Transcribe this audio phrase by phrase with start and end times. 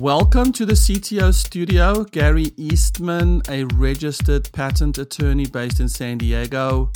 [0.00, 2.04] Welcome to the CTO studio.
[2.04, 6.92] Gary Eastman, a registered patent attorney based in San Diego.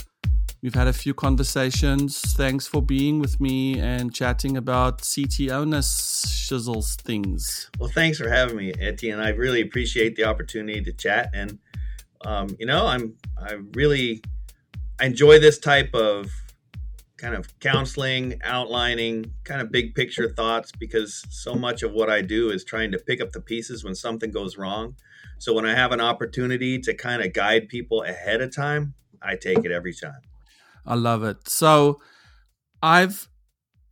[0.62, 2.20] We've had a few conversations.
[2.36, 7.68] Thanks for being with me and chatting about CTO ness shizzles things.
[7.80, 9.18] Well, thanks for having me, Etienne.
[9.18, 11.30] I really appreciate the opportunity to chat.
[11.34, 11.58] And,
[12.24, 14.22] um, you know, I'm, I really
[15.00, 16.30] enjoy this type of
[17.22, 22.20] kind of counseling, outlining, kind of big picture thoughts because so much of what I
[22.20, 24.96] do is trying to pick up the pieces when something goes wrong.
[25.38, 29.36] So when I have an opportunity to kind of guide people ahead of time, I
[29.36, 30.20] take it every time.
[30.84, 31.48] I love it.
[31.48, 32.00] So
[32.82, 33.28] I've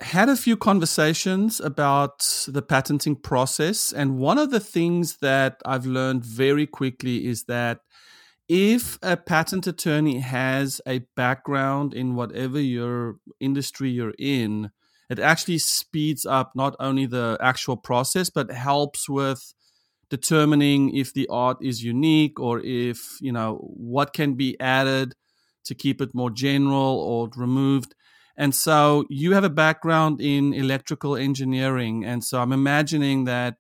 [0.01, 3.93] had a few conversations about the patenting process.
[3.93, 7.79] And one of the things that I've learned very quickly is that
[8.53, 14.73] if a patent attorney has a background in whatever your industry you're in,
[15.09, 19.55] it actually speeds up not only the actual process, but helps with
[20.09, 25.15] determining if the art is unique or if, you know, what can be added
[25.67, 27.95] to keep it more general or removed.
[28.37, 32.05] And so you have a background in electrical engineering.
[32.05, 33.59] And so I'm imagining that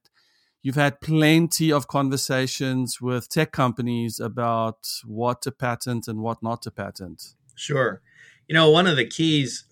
[0.62, 6.62] you've had plenty of conversations with tech companies about what to patent and what not
[6.62, 7.34] to patent.
[7.54, 8.02] Sure.
[8.48, 9.64] You know, one of the keys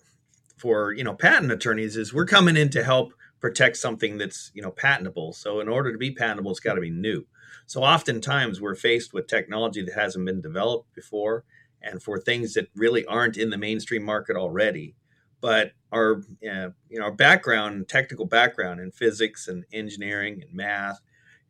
[0.57, 4.63] for, you know, patent attorneys is we're coming in to help protect something that's, you
[4.63, 5.33] know, patentable.
[5.33, 7.27] So in order to be patentable, it's got to be new.
[7.67, 11.45] So oftentimes we're faced with technology that hasn't been developed before
[11.83, 14.97] and for things that really aren't in the mainstream market already
[15.41, 21.01] but our uh, you know our background technical background in physics and engineering and math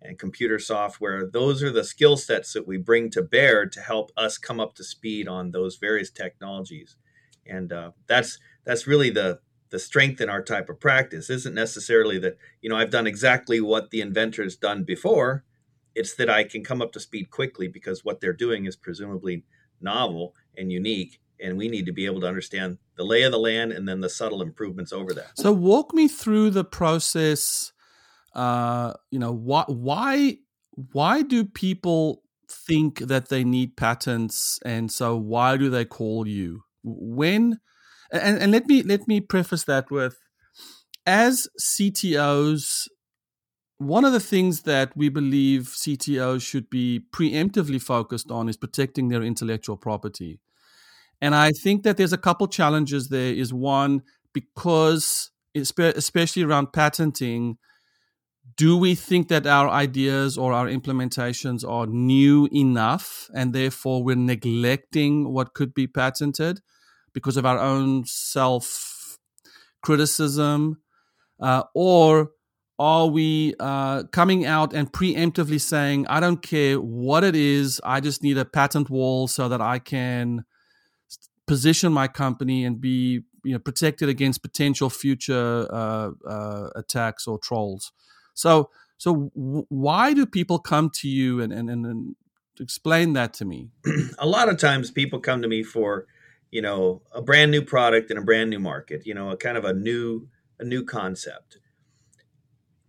[0.00, 4.12] and computer software those are the skill sets that we bring to bear to help
[4.16, 6.96] us come up to speed on those various technologies.
[7.46, 11.28] And uh, that's that's really the the strength in our type of practice.
[11.30, 15.44] Isn't necessarily that you know i've done exactly what the inventor has done before.
[15.94, 19.44] It's that i can come up to speed quickly because what they're doing is presumably
[19.80, 23.38] novel and unique and we need to be able to understand the lay of the
[23.38, 25.30] land and then the subtle improvements over that.
[25.36, 27.72] So walk me through the process.
[28.34, 30.38] Uh, you know, why why
[30.92, 36.62] why do people think that they need patents, and so why do they call you
[36.82, 37.60] when?
[38.10, 40.16] And, and let me let me preface that with,
[41.06, 42.88] as CTOs,
[43.78, 49.08] one of the things that we believe CTOs should be preemptively focused on is protecting
[49.08, 50.40] their intellectual property.
[51.20, 53.32] And I think that there's a couple challenges there.
[53.32, 54.02] Is one
[54.32, 57.58] because especially around patenting,
[58.56, 64.16] do we think that our ideas or our implementations are new enough and therefore we're
[64.16, 66.60] neglecting what could be patented
[67.12, 69.18] because of our own self
[69.82, 70.80] criticism?
[71.40, 72.30] Uh, or
[72.78, 78.00] are we uh, coming out and preemptively saying, I don't care what it is, I
[78.00, 80.44] just need a patent wall so that I can
[81.48, 87.38] position my company and be you know protected against potential future uh, uh, attacks or
[87.38, 87.92] trolls.
[88.34, 92.16] So so w- why do people come to you and, and and, and
[92.60, 93.70] explain that to me?
[94.18, 96.06] a lot of times people come to me for
[96.50, 99.06] you know a brand new product in a brand new market.
[99.06, 100.28] You know a kind of a new
[100.60, 101.58] a new concept.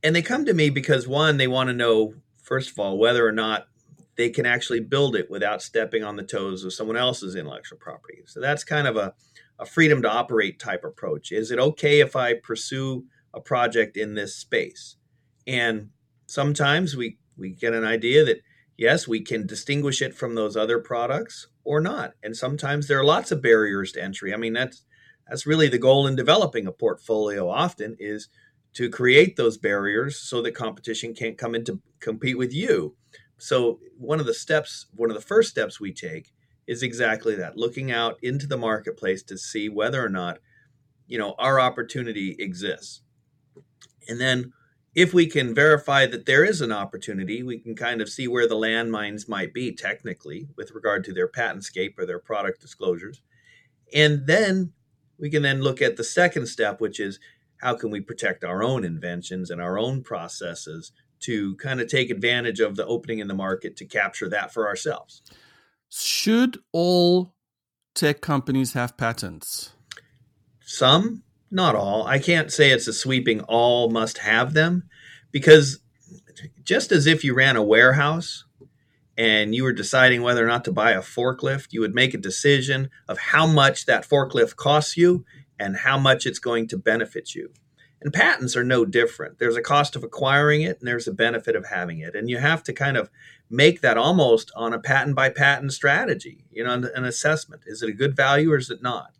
[0.01, 3.27] And they come to me because one, they want to know, first of all, whether
[3.27, 3.67] or not
[4.19, 8.21] they can actually build it without stepping on the toes of someone else's intellectual property.
[8.25, 9.13] So that's kind of a,
[9.57, 11.31] a freedom to operate type approach.
[11.31, 14.97] Is it okay if I pursue a project in this space?
[15.47, 15.91] And
[16.25, 18.41] sometimes we, we get an idea that
[18.77, 22.11] yes, we can distinguish it from those other products or not.
[22.21, 24.33] And sometimes there are lots of barriers to entry.
[24.33, 24.83] I mean, that's
[25.29, 28.27] that's really the goal in developing a portfolio often is
[28.73, 32.97] to create those barriers so that competition can't come in to compete with you
[33.39, 36.31] so one of the steps one of the first steps we take
[36.67, 40.37] is exactly that looking out into the marketplace to see whether or not
[41.07, 43.01] you know our opportunity exists.
[44.07, 44.53] And then
[44.93, 48.47] if we can verify that there is an opportunity we can kind of see where
[48.47, 53.21] the landmines might be technically with regard to their patent scape or their product disclosures.
[53.93, 54.73] And then
[55.17, 57.19] we can then look at the second step which is
[57.61, 62.09] how can we protect our own inventions and our own processes to kind of take
[62.09, 65.21] advantage of the opening in the market to capture that for ourselves.
[65.89, 67.33] Should all
[67.95, 69.73] tech companies have patents?
[70.61, 72.05] Some, not all.
[72.05, 74.83] I can't say it's a sweeping all must have them
[75.31, 75.79] because
[76.63, 78.45] just as if you ran a warehouse
[79.17, 82.19] and you were deciding whether or not to buy a forklift, you would make a
[82.19, 85.25] decision of how much that forklift costs you
[85.59, 87.51] and how much it's going to benefit you.
[88.01, 89.39] And patents are no different.
[89.39, 92.15] There's a cost of acquiring it and there's a benefit of having it.
[92.15, 93.09] And you have to kind of
[93.49, 97.63] make that almost on a patent by patent strategy, you know, an assessment.
[97.65, 99.11] Is it a good value or is it not?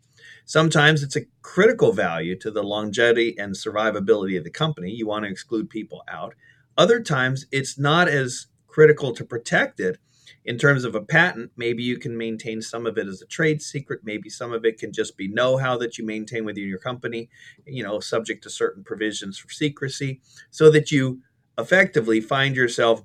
[0.46, 4.90] Sometimes it's a critical value to the longevity and survivability of the company.
[4.90, 6.34] You want to exclude people out.
[6.76, 9.98] Other times it's not as critical to protect it
[10.44, 13.60] in terms of a patent, maybe you can maintain some of it as a trade
[13.60, 14.00] secret.
[14.04, 17.28] Maybe some of it can just be know how that you maintain within your company,
[17.66, 20.20] you know, subject to certain provisions for secrecy,
[20.50, 21.20] so that you
[21.58, 23.02] effectively find yourself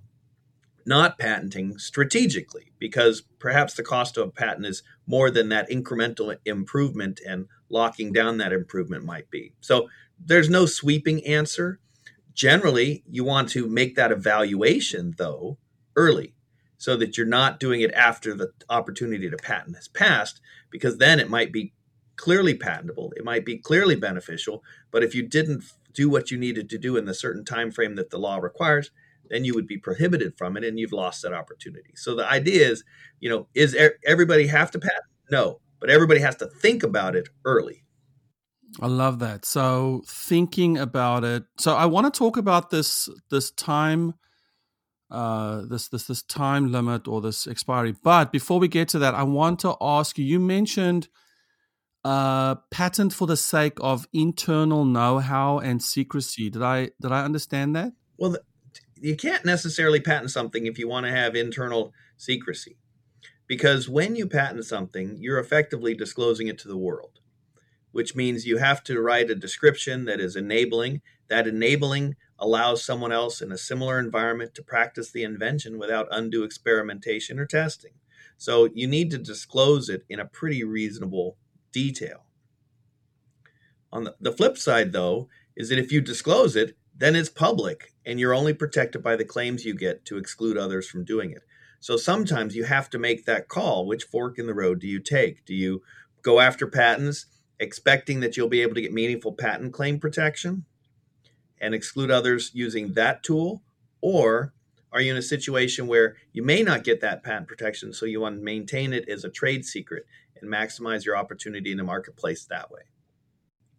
[0.86, 6.36] not patenting strategically because perhaps the cost of a patent is more than that incremental
[6.46, 9.52] improvement and locking down that improvement might be.
[9.62, 9.90] So
[10.24, 11.80] there's no sweeping answer.
[12.34, 15.58] Generally, you want to make that evaluation though
[15.96, 16.35] early
[16.78, 21.20] so that you're not doing it after the opportunity to patent has passed because then
[21.20, 21.74] it might be
[22.16, 25.64] clearly patentable it might be clearly beneficial but if you didn't
[25.94, 28.92] do what you needed to do in the certain time frame that the law requires
[29.30, 32.68] then you would be prohibited from it and you've lost that opportunity so the idea
[32.68, 32.84] is
[33.20, 33.76] you know is
[34.06, 37.86] everybody have to patent no but everybody has to think about it early
[38.82, 39.46] I love that.
[39.46, 41.44] So thinking about it.
[41.58, 44.16] So I want to talk about this this time
[45.12, 47.94] uh, this this this time limit or this expiry.
[48.04, 50.26] But before we get to that, I want to ask you.
[50.26, 51.08] You mentioned
[52.04, 56.50] uh, patent for the sake of internal know-how and secrecy.
[56.50, 57.94] Did I did I understand that?
[58.18, 58.38] Well,
[59.00, 62.78] you can't necessarily patent something if you want to have internal secrecy,
[63.48, 67.20] because when you patent something, you're effectively disclosing it to the world,
[67.92, 71.02] which means you have to write a description that is enabling.
[71.28, 76.44] That enabling allows someone else in a similar environment to practice the invention without undue
[76.44, 77.94] experimentation or testing.
[78.38, 81.38] So you need to disclose it in a pretty reasonable
[81.72, 82.26] detail.
[83.92, 87.94] On the, the flip side, though, is that if you disclose it, then it's public
[88.06, 91.44] and you're only protected by the claims you get to exclude others from doing it.
[91.80, 93.86] So sometimes you have to make that call.
[93.86, 95.46] Which fork in the road do you take?
[95.46, 95.82] Do you
[96.22, 97.28] go after patents
[97.60, 100.66] expecting that you'll be able to get meaningful patent claim protection?
[101.60, 103.64] And exclude others using that tool?
[104.02, 104.54] Or
[104.92, 108.22] are you in a situation where you may not get that patent protection, so you
[108.22, 110.06] want to maintain it as a trade secret
[110.40, 112.82] and maximize your opportunity in the marketplace that way?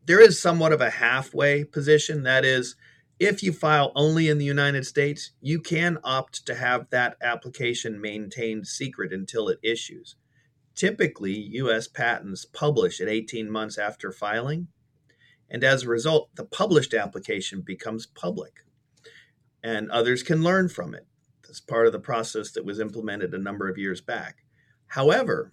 [0.04, 2.22] There is somewhat of a halfway position.
[2.22, 2.76] That is,
[3.18, 8.00] if you file only in the United States, you can opt to have that application
[8.00, 10.16] maintained secret until it issues.
[10.74, 11.88] Typically, U.S.
[11.88, 14.68] patents publish at 18 months after filing,
[15.50, 18.64] and as a result, the published application becomes public
[19.62, 21.06] and others can learn from it.
[21.42, 24.44] That's part of the process that was implemented a number of years back.
[24.88, 25.52] However,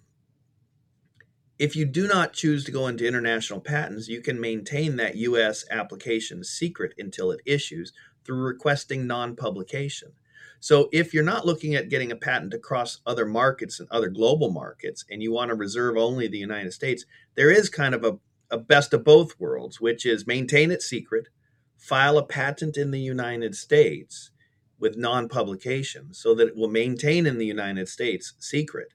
[1.58, 5.64] if you do not choose to go into international patents, you can maintain that US
[5.70, 7.92] application secret until it issues
[8.24, 10.12] through requesting non publication.
[10.60, 14.50] So, if you're not looking at getting a patent across other markets and other global
[14.50, 17.04] markets, and you want to reserve only the United States,
[17.34, 18.18] there is kind of a
[18.50, 21.28] a best of both worlds, which is maintain it secret,
[21.76, 24.30] file a patent in the United States
[24.78, 28.88] with non publication so that it will maintain in the United States secret.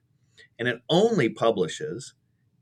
[0.58, 2.14] And it only publishes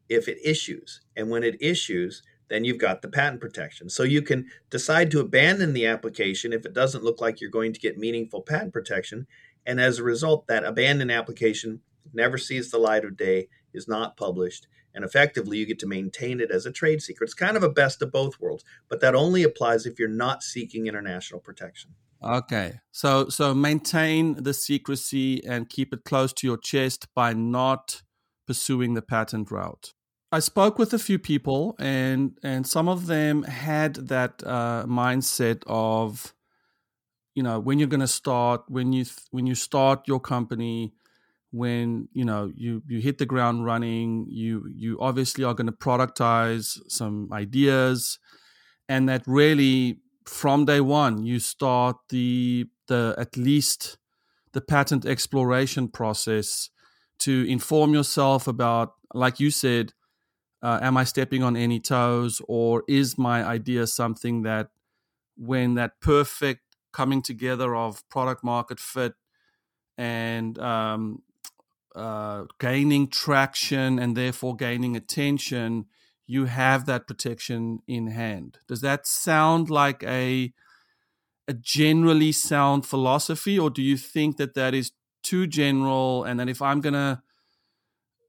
[0.09, 1.01] if it issues.
[1.15, 3.89] And when it issues, then you've got the patent protection.
[3.89, 7.73] So you can decide to abandon the application if it doesn't look like you're going
[7.73, 9.27] to get meaningful patent protection.
[9.65, 11.81] And as a result, that abandoned application
[12.13, 14.67] never sees the light of day, is not published,
[14.97, 17.27] and effectively you get to maintain it as a trade secret.
[17.27, 20.41] It's kind of a best of both worlds, but that only applies if you're not
[20.41, 21.91] seeking international protection.
[22.23, 22.79] Okay.
[22.91, 28.01] So so maintain the secrecy and keep it close to your chest by not
[28.47, 29.93] pursuing the patent route.
[30.31, 35.61] I spoke with a few people and and some of them had that uh, mindset
[35.67, 36.33] of
[37.35, 40.95] you know when you're going to start when you when you start your company
[41.51, 45.71] when you know you you hit the ground running you you obviously are going to
[45.71, 48.19] productize some ideas
[48.89, 53.97] and that really from day one you start the the at least
[54.51, 56.69] the patent exploration process
[57.19, 59.93] to inform yourself about like you said
[60.61, 64.67] uh, am i stepping on any toes or is my idea something that
[65.37, 66.61] when that perfect
[66.91, 69.13] coming together of product market fit
[69.97, 71.23] and um,
[71.97, 75.85] uh, gaining traction and therefore gaining attention,
[76.27, 78.59] you have that protection in hand.
[78.67, 80.53] Does that sound like a
[81.49, 84.91] a generally sound philosophy, or do you think that that is
[85.23, 86.25] too general?
[86.25, 87.23] And that if I'm gonna,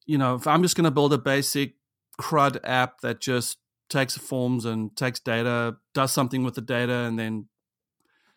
[0.06, 1.74] you know, if I'm just gonna build a basic
[2.16, 3.58] CRUD app that just
[3.90, 7.48] takes forms and takes data, does something with the data, and then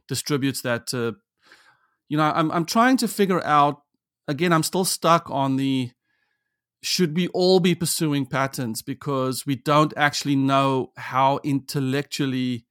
[0.07, 1.15] distributes that to.
[2.09, 3.83] You know, I'm I'm trying to figure out.
[4.31, 5.91] Again, I'm still stuck on the.
[6.81, 12.65] Should we all be pursuing patents because we don't actually know how intellectually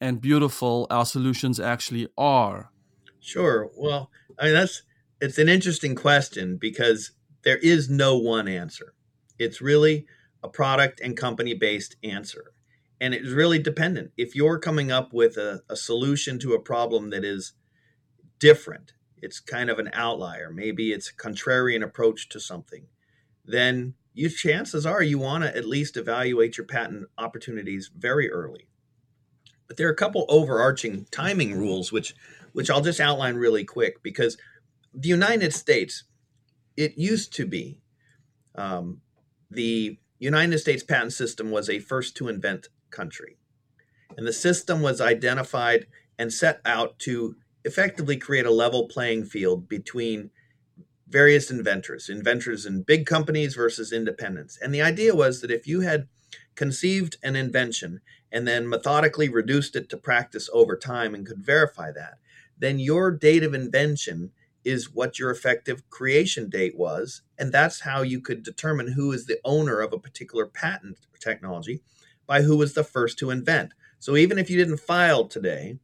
[0.00, 2.70] and beautiful our solutions actually are?
[3.20, 3.70] Sure.
[3.76, 4.82] Well, I mean that's
[5.20, 8.94] it's an interesting question because there is no one answer.
[9.38, 10.06] It's really
[10.42, 12.52] a product and company based answer.
[13.00, 14.12] And it's really dependent.
[14.16, 17.52] If you're coming up with a, a, solution to a problem that is
[18.38, 22.86] different, it's kind of an outlier, maybe it's a contrarian approach to something,
[23.44, 28.68] then you chances are you want to at least evaluate your patent opportunities very early.
[29.66, 32.14] But there are a couple overarching timing rules which
[32.52, 34.36] which I'll just outline really quick because
[34.92, 36.04] the United States,
[36.76, 37.80] it used to be
[38.54, 39.00] um,
[39.50, 43.38] the United States patent system was a first to invent country.
[44.16, 45.86] And the system was identified
[46.18, 50.30] and set out to effectively create a level playing field between
[51.08, 54.58] various inventors, inventors in big companies versus independents.
[54.60, 56.08] And the idea was that if you had
[56.54, 58.00] conceived an invention
[58.30, 62.14] and then methodically reduced it to practice over time and could verify that,
[62.58, 64.30] then your date of invention
[64.64, 67.22] is what your effective creation date was.
[67.38, 71.82] And that's how you could determine who is the owner of a particular patent technology
[72.26, 73.72] by who was the first to invent.
[73.98, 75.78] So even if you didn't file today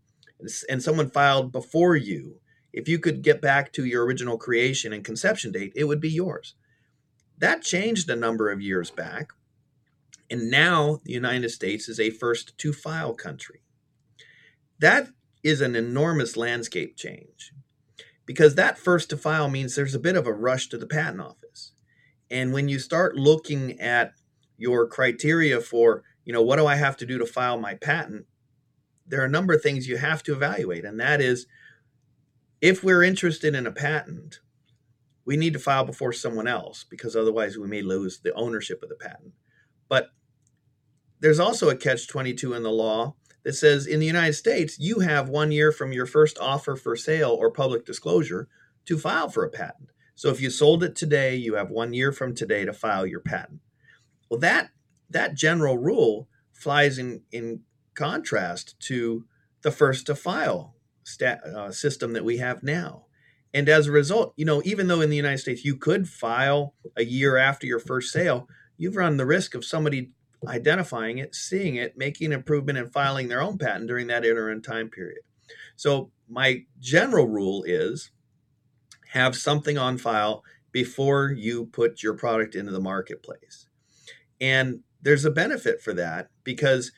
[0.68, 2.40] and someone filed before you,
[2.72, 6.10] if you could get back to your original creation and conception date, it would be
[6.10, 6.54] yours.
[7.38, 9.30] That changed a number of years back.
[10.30, 13.62] And now the United States is a first to file country.
[14.78, 15.08] That
[15.42, 17.52] is an enormous landscape change
[18.26, 21.22] because that first to file means there's a bit of a rush to the patent
[21.22, 21.72] office.
[22.30, 24.12] And when you start looking at
[24.58, 28.26] your criteria for, you know, what do I have to do to file my patent?
[29.08, 30.84] There are a number of things you have to evaluate.
[30.84, 31.46] And that is
[32.60, 34.40] if we're interested in a patent,
[35.24, 38.88] we need to file before someone else because otherwise we may lose the ownership of
[38.88, 39.32] the patent.
[39.88, 40.08] But
[41.20, 45.00] there's also a catch 22 in the law that says in the United States, you
[45.00, 48.48] have one year from your first offer for sale or public disclosure
[48.86, 49.90] to file for a patent.
[50.14, 53.20] So if you sold it today, you have one year from today to file your
[53.20, 53.60] patent.
[54.28, 54.70] Well, that
[55.10, 57.60] that general rule flies in in
[57.98, 59.24] contrast to
[59.62, 60.74] the first to file
[61.04, 63.06] stat, uh, system that we have now.
[63.52, 66.74] And as a result, you know, even though in the United States you could file
[66.96, 70.12] a year after your first sale, you've run the risk of somebody
[70.46, 74.62] identifying it, seeing it, making an improvement, and filing their own patent during that interim
[74.62, 75.22] time period.
[75.76, 78.10] So, my general rule is
[79.12, 83.66] have something on file before you put your product into the marketplace.
[84.40, 86.92] And there's a benefit for that because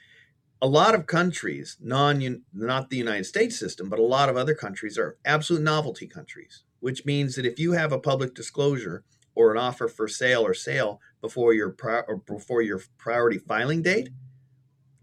[0.62, 4.54] a lot of countries, non not the United States system, but a lot of other
[4.54, 9.52] countries are absolute novelty countries, which means that if you have a public disclosure or
[9.52, 11.74] an offer for sale or sale before your
[12.06, 14.10] or before your priority filing date,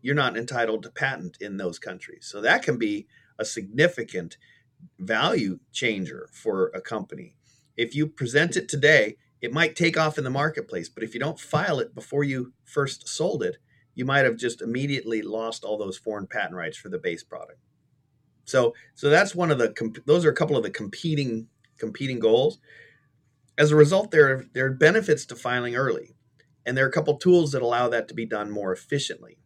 [0.02, 2.28] you're not entitled to patent in those countries.
[2.30, 3.08] So that can be
[3.40, 4.38] a significant
[5.00, 7.36] value changer for a company.
[7.76, 11.20] If you present it today, it might take off in the marketplace, but if you
[11.20, 13.58] don't file it before you first sold it,
[13.98, 17.58] you might have just immediately lost all those foreign patent rights for the base product.
[18.46, 19.74] So, so that's one of the
[20.06, 21.48] those are a couple of the competing
[21.80, 22.60] competing goals.
[23.58, 26.16] As a result, there, there are benefits to filing early,
[26.64, 29.40] and there are a couple tools that allow that to be done more efficiently.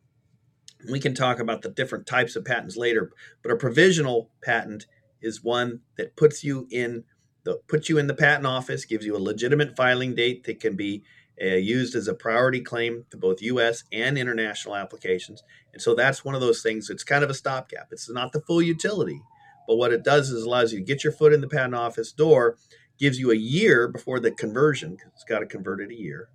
[0.91, 4.85] We can talk about the different types of patents later, but a provisional patent
[5.21, 7.05] is one that puts you in
[7.45, 10.75] the puts you in the patent office, gives you a legitimate filing date that can
[10.75, 11.03] be
[11.41, 13.83] uh, used as a priority claim to both U.S.
[13.91, 15.43] and international applications.
[15.73, 16.89] And so that's one of those things.
[16.89, 17.87] It's kind of a stopgap.
[17.91, 19.21] It's not the full utility,
[19.67, 22.11] but what it does is allows you to get your foot in the patent office
[22.11, 22.57] door
[23.01, 26.29] gives you a year before the conversion, it's got to convert it a year,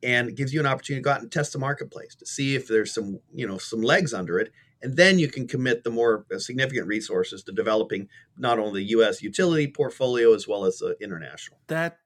[0.00, 2.68] and gives you an opportunity to go out and test the marketplace to see if
[2.68, 4.52] there's some, you know, some legs under it.
[4.80, 8.90] And then you can commit the more uh, significant resources to developing not only the
[8.90, 9.22] U.S.
[9.22, 11.58] utility portfolio as well as the international.
[11.66, 11.98] That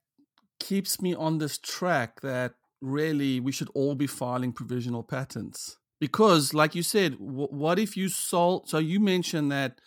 [0.59, 6.53] keeps me on this track that really we should all be filing provisional patents because,
[6.53, 8.69] like you said, w- what if you sold?
[8.69, 9.81] So you mentioned that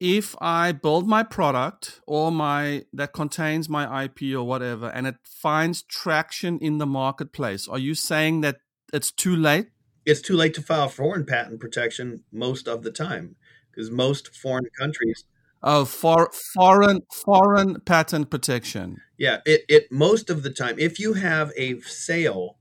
[0.00, 5.16] if I build my product or my that contains my IP or whatever and it
[5.24, 8.58] finds traction in the marketplace, are you saying that
[8.92, 9.68] it's too late?
[10.06, 13.36] It's too late to file foreign patent protection most of the time
[13.70, 15.24] because most foreign countries
[15.62, 18.96] Oh, for foreign foreign patent protection.
[19.18, 22.56] Yeah, it, it most of the time if you have a sale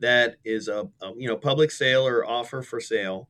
[0.00, 3.28] that is a, a you know public sale or offer for sale,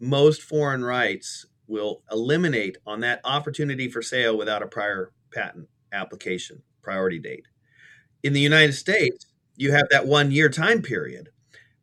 [0.00, 6.62] most foreign rights will eliminate on that opportunity for sale without a prior patent application
[6.82, 7.46] priority date.
[8.22, 9.26] In the United States,
[9.56, 11.28] you have that one year time period,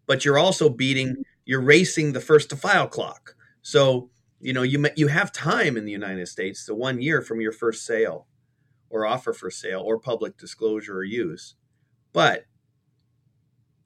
[0.06, 3.36] but you're also beating, you're racing the first to file clock.
[3.62, 7.41] So, you know, you, you have time in the United States, the one year from
[7.41, 8.27] your first sale
[8.89, 11.56] or offer for sale or public disclosure or use.
[12.13, 12.46] But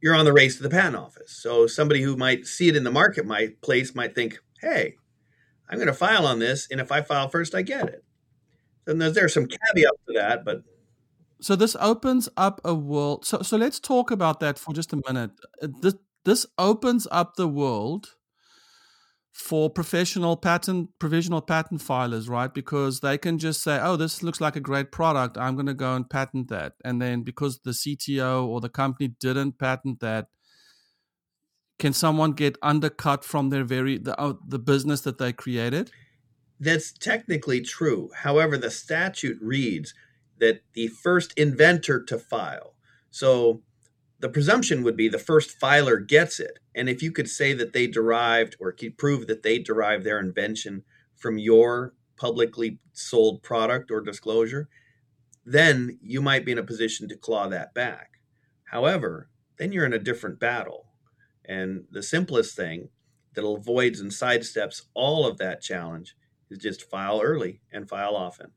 [0.01, 1.31] you're on the race to the patent office.
[1.31, 4.95] So somebody who might see it in the marketplace might think, hey,
[5.69, 8.03] I'm going to file on this, and if I file first, I get it.
[8.85, 10.63] And there's, there's some caveats to that, but
[11.39, 13.25] so this opens up a world.
[13.25, 15.31] So so let's talk about that for just a minute.
[15.61, 18.15] This this opens up the world
[19.31, 22.53] for professional patent provisional patent filers, right?
[22.53, 25.37] Because they can just say, "Oh, this looks like a great product.
[25.37, 29.15] I'm going to go and patent that." And then because the CTO or the company
[29.19, 30.27] didn't patent that,
[31.79, 35.91] can someone get undercut from their very the uh, the business that they created?
[36.59, 38.11] That's technically true.
[38.17, 39.93] However, the statute reads
[40.39, 42.75] that the first inventor to file.
[43.09, 43.63] So
[44.21, 46.59] the presumption would be the first filer gets it.
[46.75, 50.19] And if you could say that they derived or could prove that they derived their
[50.19, 50.83] invention
[51.15, 54.69] from your publicly sold product or disclosure,
[55.43, 58.19] then you might be in a position to claw that back.
[58.65, 60.85] However, then you're in a different battle.
[61.45, 62.89] And the simplest thing
[63.33, 66.15] that avoids and sidesteps all of that challenge
[66.51, 68.51] is just file early and file often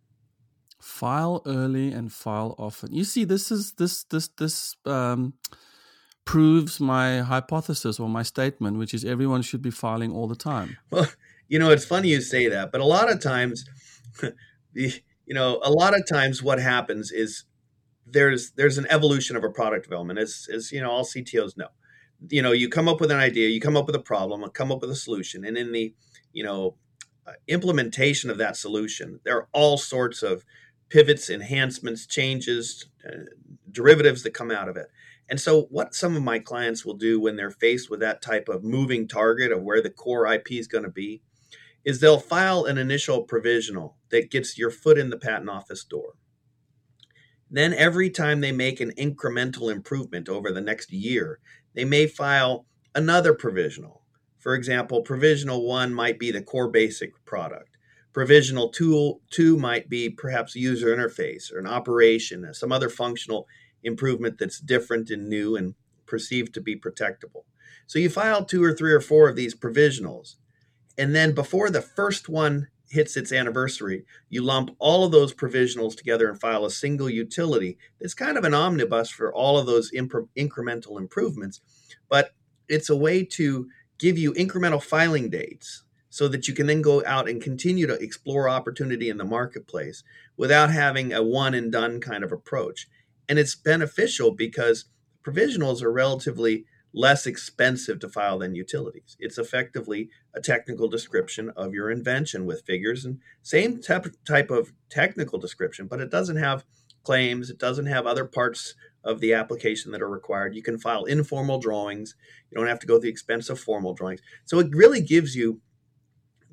[0.84, 2.92] file early and file often.
[2.92, 5.32] You see this is this this this um,
[6.26, 10.76] proves my hypothesis or my statement which is everyone should be filing all the time.
[10.90, 11.08] Well
[11.48, 13.64] you know it's funny you say that but a lot of times
[14.72, 17.44] the you know a lot of times what happens is
[18.06, 20.18] there's there's an evolution of a product development.
[20.18, 21.68] As as you know all ctos know.
[22.28, 24.70] You know you come up with an idea you come up with a problem come
[24.70, 25.94] up with a solution and in the
[26.32, 26.76] you know
[27.26, 30.44] uh, implementation of that solution there are all sorts of
[30.94, 33.24] pivots, enhancements, changes, uh,
[33.72, 34.86] derivatives that come out of it.
[35.28, 38.48] And so, what some of my clients will do when they're faced with that type
[38.48, 41.20] of moving target of where the core IP is going to be
[41.84, 46.12] is they'll file an initial provisional that gets your foot in the patent office door.
[47.50, 51.40] Then, every time they make an incremental improvement over the next year,
[51.74, 54.02] they may file another provisional.
[54.38, 57.73] For example, provisional one might be the core basic product
[58.14, 63.46] provisional tool two might be perhaps user interface or an operation, uh, some other functional
[63.82, 65.74] improvement that's different and new and
[66.06, 67.42] perceived to be protectable.
[67.86, 70.36] So you file two or three or four of these provisionals.
[70.96, 75.96] And then before the first one hits its anniversary, you lump all of those provisionals
[75.96, 79.90] together and file a single utility that's kind of an omnibus for all of those
[79.90, 81.60] incremental improvements.
[82.08, 82.30] But
[82.68, 85.82] it's a way to give you incremental filing dates
[86.14, 90.04] so that you can then go out and continue to explore opportunity in the marketplace
[90.36, 92.86] without having a one and done kind of approach.
[93.28, 94.84] And it's beneficial because
[95.26, 99.16] provisionals are relatively less expensive to file than utilities.
[99.18, 105.40] It's effectively a technical description of your invention with figures and same type of technical
[105.40, 106.64] description, but it doesn't have
[107.02, 110.54] claims, it doesn't have other parts of the application that are required.
[110.54, 112.14] You can file informal drawings.
[112.52, 114.20] You don't have to go the expense of formal drawings.
[114.44, 115.60] So it really gives you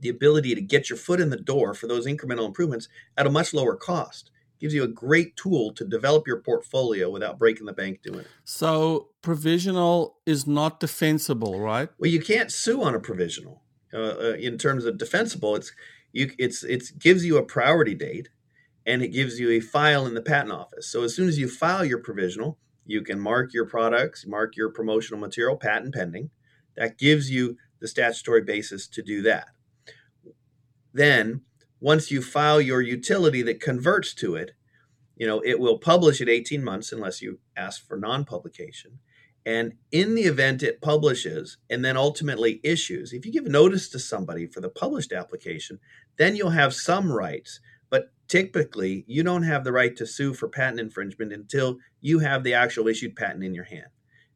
[0.02, 3.30] the ability to get your foot in the door for those incremental improvements at a
[3.30, 7.74] much lower cost gives you a great tool to develop your portfolio without breaking the
[7.74, 8.28] bank doing it.
[8.44, 11.90] So provisional is not defensible, right?
[11.98, 13.64] Well, you can't sue on a provisional.
[13.94, 15.74] Uh, uh, in terms of defensible, it's
[16.14, 18.30] you it's it gives you a priority date,
[18.86, 20.90] and it gives you a file in the patent office.
[20.90, 24.70] So as soon as you file your provisional, you can mark your products, mark your
[24.70, 26.30] promotional material patent pending.
[26.78, 29.50] That gives you the statutory basis to do that.
[30.94, 31.42] Then,
[31.80, 34.52] once you file your utility that converts to it,
[35.16, 39.00] you know, it will publish at 18 months unless you ask for non-publication.
[39.46, 44.00] And in the event it publishes and then ultimately issues, if you give notice to
[44.00, 45.80] somebody for the published application,
[46.18, 47.60] then you'll have some rights.
[47.90, 52.44] But typically, you don't have the right to sue for patent infringement until you have
[52.44, 53.88] the actual issued patent in your hand.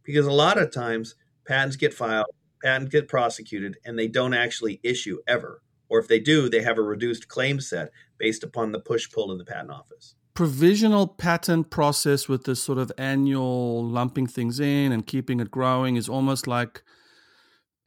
[0.03, 1.15] Because a lot of times,
[1.47, 2.27] patents get filed,
[2.63, 5.61] patents get prosecuted, and they don't actually issue ever.
[5.89, 9.31] Or if they do, they have a reduced claim set based upon the push pull
[9.31, 10.15] in the patent office.
[10.33, 15.95] Provisional patent process with this sort of annual lumping things in and keeping it growing
[15.95, 16.83] is almost like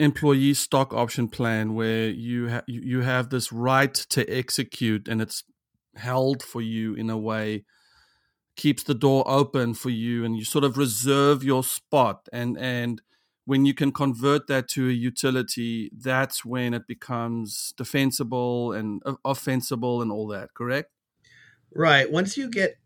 [0.00, 5.42] employee stock option plan where you ha- you have this right to execute and it's
[5.96, 7.64] held for you in a way
[8.56, 13.02] keeps the door open for you and you sort of reserve your spot and and
[13.48, 20.02] when you can convert that to a utility that's when it becomes defensible and offensible
[20.02, 20.90] and all that correct?
[21.74, 22.76] Right once you get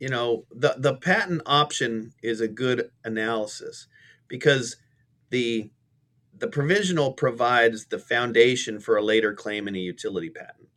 [0.00, 3.86] you know the the patent option is a good analysis
[4.26, 4.76] because
[5.30, 5.70] the
[6.36, 10.68] the provisional provides the foundation for a later claim in a utility patent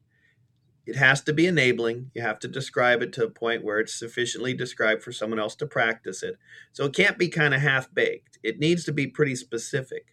[0.91, 2.11] it has to be enabling.
[2.13, 5.55] You have to describe it to a point where it's sufficiently described for someone else
[5.55, 6.35] to practice it.
[6.73, 8.39] So it can't be kind of half baked.
[8.43, 10.07] It needs to be pretty specific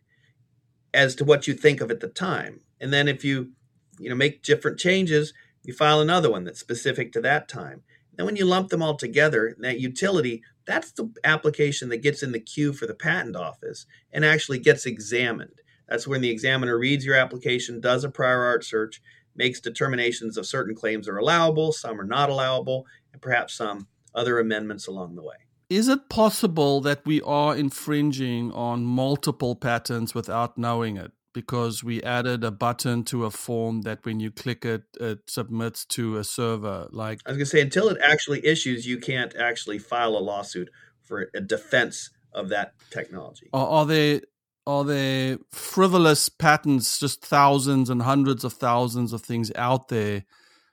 [0.94, 2.60] as to what you think of at the time.
[2.80, 3.54] And then if you,
[3.98, 7.82] you know, make different changes, you file another one that's specific to that time.
[8.14, 12.30] Then when you lump them all together, that utility, that's the application that gets in
[12.30, 15.60] the queue for the patent office and actually gets examined.
[15.88, 19.02] That's when the examiner reads your application, does a prior art search,
[19.38, 24.38] makes determinations of certain claims are allowable, some are not allowable, and perhaps some other
[24.38, 25.37] amendments along the way.
[25.70, 31.12] Is it possible that we are infringing on multiple patents without knowing it?
[31.35, 35.85] Because we added a button to a form that when you click it, it submits
[35.85, 36.88] to a server.
[36.90, 40.18] Like I was going to say, until it actually issues, you can't actually file a
[40.18, 40.70] lawsuit
[41.03, 43.51] for a defense of that technology.
[43.53, 44.22] Are, are there
[44.68, 50.24] are there frivolous patents, just thousands and hundreds of thousands of things out there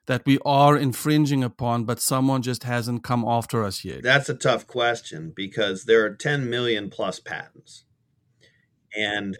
[0.08, 4.04] that we are infringing upon, but someone just hasn't come after us yet?
[4.04, 7.86] That's a tough question because there are 10 million plus patents.
[8.96, 9.38] And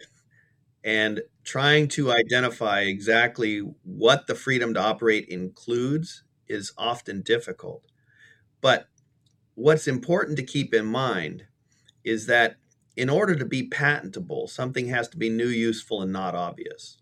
[0.82, 7.82] and trying to identify exactly what the freedom to operate includes is often difficult.
[8.62, 8.86] But
[9.54, 11.44] what's important to keep in mind
[12.04, 12.56] is that
[12.96, 16.98] in order to be patentable, something has to be new, useful, and not obvious.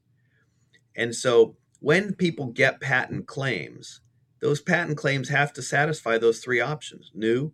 [0.96, 4.00] And so when people get patent claims,
[4.40, 7.52] those patent claims have to satisfy those three options new,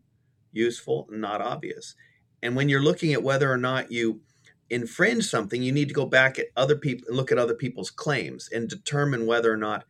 [0.52, 1.94] useful, and not obvious.
[2.42, 4.22] And when you're looking at whether or not you
[4.70, 7.90] infringe something, you need to go back at other people and look at other people's
[7.90, 9.84] claims and determine whether or not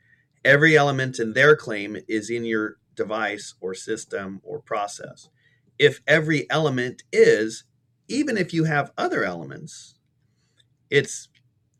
[0.44, 5.28] every element in their claim is in your device or system or process.
[5.78, 7.64] If every element is,
[8.10, 9.94] even if you have other elements,
[10.90, 11.28] it's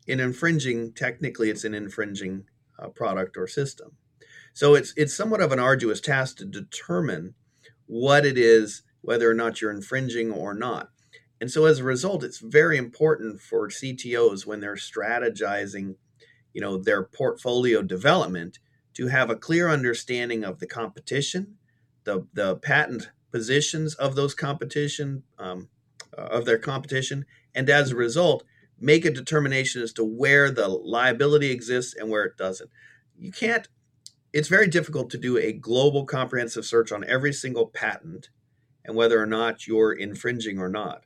[0.07, 2.45] an infringing, technically, it's an infringing
[2.79, 3.97] uh, product or system.
[4.53, 7.35] So it's it's somewhat of an arduous task to determine
[7.85, 10.89] what it is, whether or not you're infringing or not.
[11.39, 15.95] And so as a result, it's very important for CTOs when they're strategizing,
[16.53, 18.59] you know, their portfolio development
[18.93, 21.57] to have a clear understanding of the competition,
[22.05, 25.69] the the patent positions of those competition um,
[26.17, 28.43] of their competition, and as a result,
[28.79, 32.69] make a determination as to where the liability exists and where it doesn't.
[33.17, 33.67] You can't,
[34.33, 38.29] it's very difficult to do a global comprehensive search on every single patent
[38.83, 41.03] and whether or not you're infringing or not.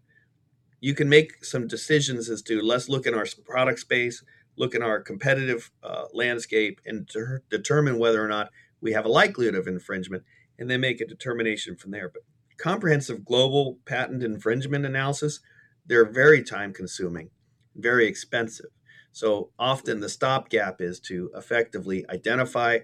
[0.79, 4.23] You can make some decisions as to let's look in our product space,
[4.55, 7.09] look in our competitive uh, landscape, and
[7.49, 10.23] determine whether or not we have a likelihood of infringement,
[10.57, 12.07] and then make a determination from there.
[12.07, 12.21] But
[12.57, 15.39] comprehensive global patent infringement analysis,
[15.85, 17.29] they're very time consuming,
[17.75, 18.71] very expensive.
[19.11, 22.79] So often the stopgap is to effectively identify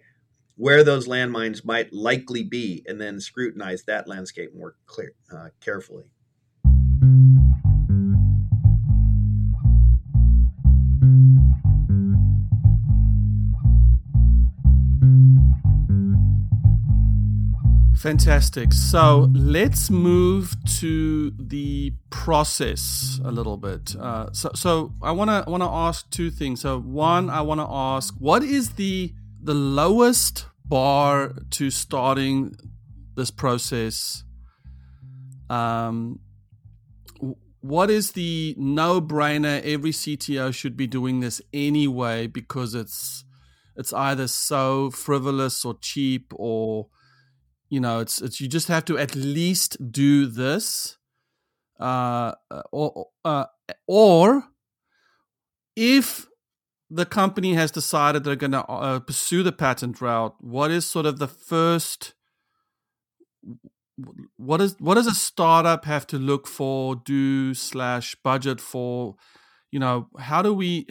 [0.56, 6.06] where those landmines might likely be and then scrutinize that landscape more clear, uh, carefully.
[18.02, 18.74] Fantastic.
[18.74, 23.96] So let's move to the process a little bit.
[23.96, 26.62] Uh, so, so I want to want to ask two things.
[26.62, 32.56] So, one, I want to ask, what is the the lowest bar to starting
[33.16, 34.24] this process?
[35.52, 36.22] Um,
[37.60, 39.62] what is the no brainer?
[39.62, 43.26] Every CTO should be doing this anyway because it's
[43.76, 46.88] it's either so frivolous or cheap or
[47.72, 50.98] you know it's it's you just have to at least do this
[51.80, 53.46] uh, uh or uh,
[53.88, 54.44] or
[55.76, 56.28] if
[56.92, 61.08] the company has decided they're going to uh, pursue the patent route what is sort
[61.08, 62.14] of the first
[64.38, 69.16] what is what does a startup have to look for do slash budget for?
[69.72, 70.88] You know how do we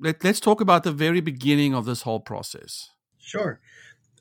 [0.00, 2.90] let, let's talk about the very beginning of this whole process.
[3.18, 3.60] Sure.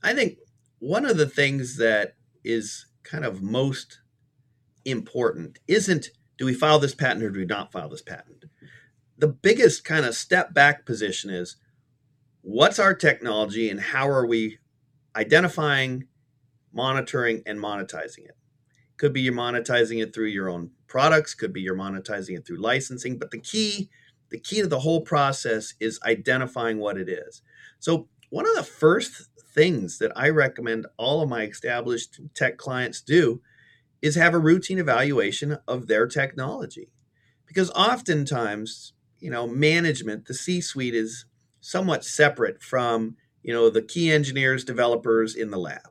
[0.04, 0.38] I think
[0.82, 4.02] one of the things that is kind of most
[4.84, 8.46] important isn't do we file this patent or do we not file this patent?
[9.16, 11.58] The biggest kind of step back position is
[12.42, 14.58] what's our technology and how are we
[15.16, 16.08] identifying
[16.74, 18.36] monitoring and monetizing it.
[18.98, 22.60] Could be you're monetizing it through your own products, could be you're monetizing it through
[22.60, 23.92] licensing, but the key
[24.32, 27.44] the key to the whole process is identifying what it is.
[27.80, 33.02] So, one of the first things that I recommend all of my established tech clients
[33.02, 33.42] do
[34.02, 36.92] is have a routine evaluation of their technology.
[37.46, 41.26] Because oftentimes, you know, management, the C-suite is
[41.60, 45.82] somewhat separate from, you know, the key engineers, developers in the lab.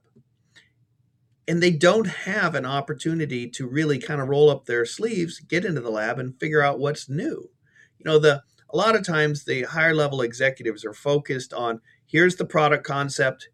[1.46, 5.64] And they don't have an opportunity to really kind of roll up their sleeves, get
[5.64, 7.50] into the lab and figure out what's new.
[7.98, 8.42] You know, the
[8.72, 13.48] a lot of times the higher level executives are focused on here's the product concept.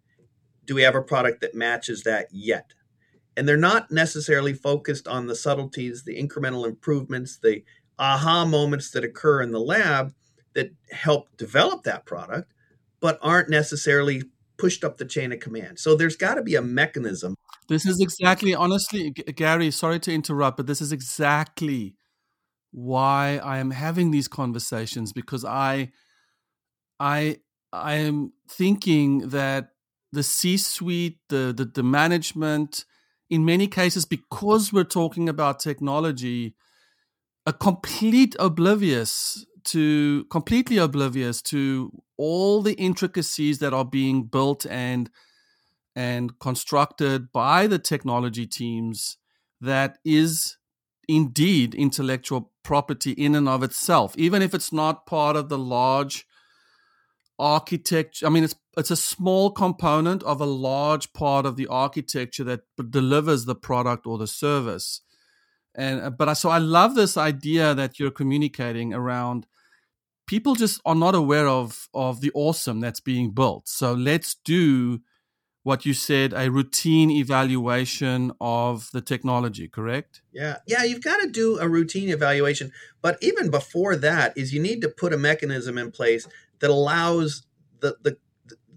[0.65, 2.73] Do we have a product that matches that yet?
[3.37, 7.63] And they're not necessarily focused on the subtleties, the incremental improvements, the
[7.99, 10.15] aha moments that occur in the lab
[10.55, 12.53] that help develop that product,
[13.01, 14.23] but aren't necessarily
[14.57, 15.79] pushed up the chain of command.
[15.79, 17.35] So there's got to be a mechanism.
[17.69, 21.95] This is exactly, honestly, Gary, sorry to interrupt, but this is exactly
[22.73, 25.91] why I am having these conversations because I,
[26.99, 27.39] I,
[27.73, 29.71] I am thinking that
[30.13, 32.85] the C-suite, the, the the management,
[33.29, 36.55] in many cases, because we're talking about technology,
[37.45, 45.11] a complete oblivious to completely oblivious to all the intricacies that are being built and
[45.95, 49.17] and constructed by the technology teams
[49.61, 50.57] that is
[51.09, 56.27] indeed intellectual property in and of itself even if it's not part of the large
[57.39, 62.45] architecture i mean it's it's a small component of a large part of the architecture
[62.45, 65.01] that delivers the product or the service.
[65.75, 69.47] And uh, but I, so i love this idea that you're communicating around
[70.27, 73.69] people just are not aware of of the awesome that's being built.
[73.69, 75.01] So let's do
[75.65, 80.23] what you said a routine evaluation of the technology correct?
[80.33, 80.59] Yeah.
[80.67, 82.73] Yeah you've got to do a routine evaluation.
[83.03, 86.27] But even before that is you need to put a mechanism in place
[86.61, 87.47] that allows
[87.81, 88.17] the the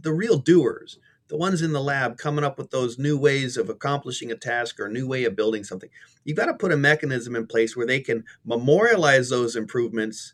[0.02, 3.70] the real doers the ones in the lab coming up with those new ways of
[3.70, 5.90] accomplishing a task or a new way of building something
[6.24, 10.34] you've got to put a mechanism in place where they can memorialize those improvements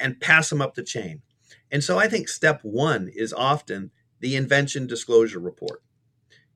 [0.00, 1.22] and pass them up the chain
[1.70, 5.82] and so i think step one is often the invention disclosure report,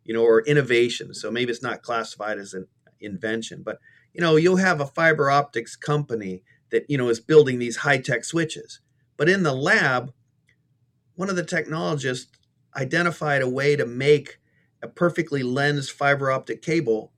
[0.05, 1.14] you know, or innovation.
[1.14, 2.66] So maybe it's not classified as an
[3.01, 3.79] invention, but
[4.12, 7.98] you know, you'll have a fiber optics company that you know is building these high
[7.98, 8.81] tech switches,
[9.16, 10.12] but in the lab,
[11.14, 12.37] one of the technologists
[12.77, 14.38] identified a way to make
[14.83, 17.12] a perfectly lensed fiber optic cable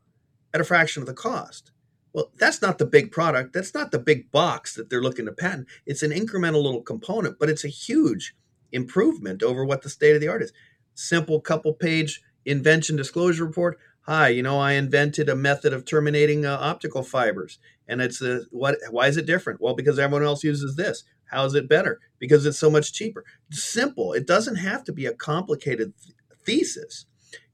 [0.53, 1.71] at a fraction of the cost.
[2.13, 3.53] Well, that's not the big product.
[3.53, 5.67] That's not the big box that they're looking to patent.
[5.85, 8.37] It's an incremental little component, but it's a huge
[8.71, 10.53] improvement over what the state of the art is.
[10.95, 13.79] Simple couple page invention disclosure report.
[14.03, 18.43] Hi, you know, I invented a method of terminating uh, optical fibers, and it's a
[18.51, 18.77] what?
[18.91, 19.61] Why is it different?
[19.61, 21.05] Well, because everyone else uses this.
[21.35, 22.01] How is it better?
[22.21, 23.25] Because it's so much cheaper.
[23.51, 24.13] Simple.
[24.13, 27.07] It doesn't have to be a complicated th- thesis.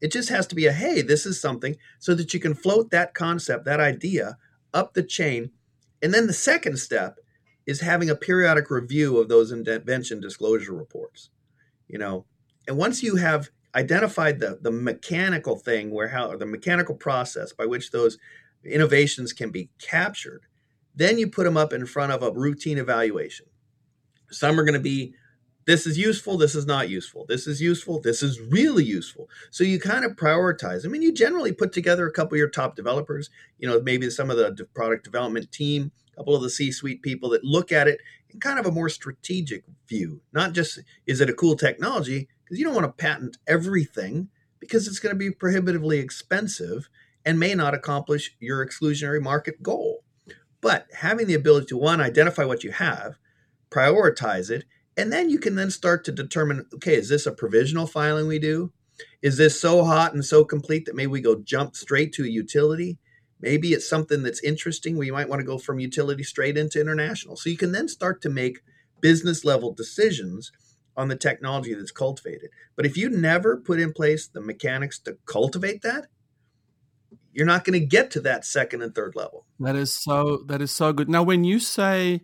[0.02, 2.90] It just has to be a hey, this is something, so that you can float
[2.90, 4.36] that concept, that idea
[4.74, 5.50] up the chain.
[6.02, 7.18] And then the second step
[7.64, 11.30] is having a periodic review of those invention disclosure reports.
[11.88, 12.26] You know,
[12.68, 17.64] and once you have identified the the mechanical thing where how the mechanical process by
[17.64, 18.18] which those
[18.62, 20.42] innovations can be captured,
[20.94, 23.46] then you put them up in front of a routine evaluation.
[24.30, 25.14] Some are going to be
[25.66, 27.26] this is useful, this is not useful.
[27.28, 29.28] This is useful, this is really useful.
[29.50, 30.84] So you kind of prioritize.
[30.84, 34.10] I mean, you generally put together a couple of your top developers, you know, maybe
[34.10, 37.86] some of the product development team, a couple of the C-suite people that look at
[37.86, 40.22] it in kind of a more strategic view.
[40.32, 44.88] Not just is it a cool technology, because you don't want to patent everything because
[44.88, 46.88] it's going to be prohibitively expensive
[47.24, 50.04] and may not accomplish your exclusionary market goal.
[50.60, 53.18] But having the ability to one identify what you have,
[53.70, 54.64] prioritize it,
[54.96, 58.38] and then you can then start to determine okay, is this a provisional filing we
[58.38, 58.72] do?
[59.22, 62.28] Is this so hot and so complete that maybe we go jump straight to a
[62.28, 62.98] utility?
[63.40, 67.36] Maybe it's something that's interesting you might want to go from utility straight into international.
[67.36, 68.60] So you can then start to make
[69.00, 70.52] business level decisions
[70.96, 72.50] on the technology that's cultivated.
[72.76, 76.08] But if you never put in place the mechanics to cultivate that,
[77.32, 79.46] you're not going to get to that second and third level.
[79.60, 81.08] That is so that is so good.
[81.08, 82.22] Now when you say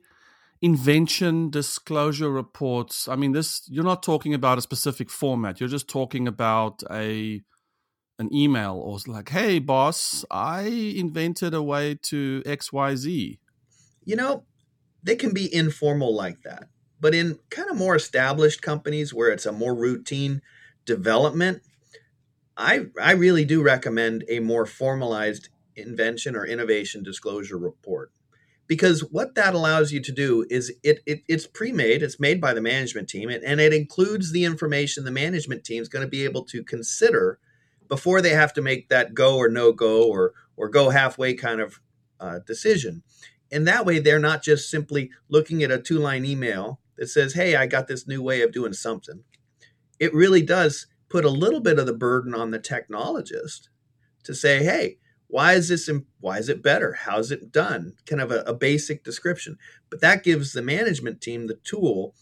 [0.66, 3.09] invention disclosure reports.
[3.09, 5.61] I mean this you're not talking about a specific format.
[5.61, 7.42] You're just talking about a
[8.18, 10.62] an email or like hey boss i
[10.96, 13.38] invented a way to xyz
[14.07, 14.42] you know
[15.02, 16.64] they can be informal like that
[16.98, 20.40] but in kind of more established companies where it's a more routine
[20.87, 21.61] development
[22.57, 28.11] I I really do recommend a more formalized invention or innovation disclosure report
[28.66, 32.52] because what that allows you to do is it, it it's pre-made it's made by
[32.52, 36.11] the management team and, and it includes the information the management team is going to
[36.11, 37.38] be able to consider
[37.88, 41.61] before they have to make that go or no go or or go halfway kind
[41.61, 41.81] of
[42.18, 43.02] uh, decision.
[43.52, 47.35] And that way they're not just simply looking at a two line email that says
[47.35, 49.22] hey i got this new way of doing something.
[49.98, 53.68] It really does put a little bit of the burden on the technologist
[54.24, 56.92] to say hey why is this why is it better?
[56.92, 57.94] How's it done?
[58.06, 59.58] Kind of a, a, basic description.
[59.90, 62.14] But that gives the management team the tool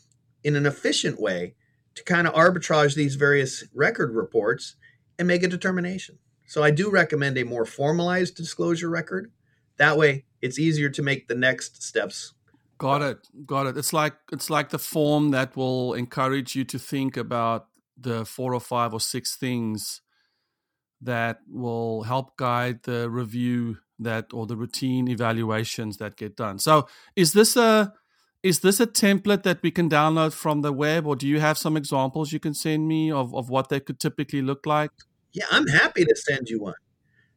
[0.42, 1.54] in an efficient way
[1.94, 4.76] to kind of arbitrage these various record reports
[5.18, 6.18] and make a determination.
[6.46, 9.30] So i do recommend a more formalized disclosure record.
[9.76, 12.34] That way it's easier to make the next steps.
[12.78, 13.18] Got it.
[13.46, 13.76] Got it.
[13.76, 18.54] It's like it's like the form that will encourage you to think about the four
[18.54, 20.00] or five or six things
[21.04, 26.58] that will help guide the review that or the routine evaluations that get done.
[26.58, 27.92] So is this a
[28.42, 31.56] is this a template that we can download from the web or do you have
[31.56, 34.90] some examples you can send me of, of what they could typically look like?
[35.32, 36.74] Yeah, I'm happy to send you one.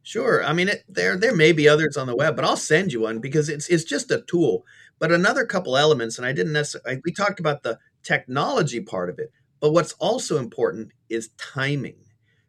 [0.04, 0.44] Sure.
[0.44, 3.02] I mean, it, there there may be others on the web, but I'll send you
[3.02, 4.66] one because it's it's just a tool.
[5.00, 7.02] But another couple elements, and I didn't necessarily.
[7.04, 11.98] We talked about the technology part of it, but what's also important is timing.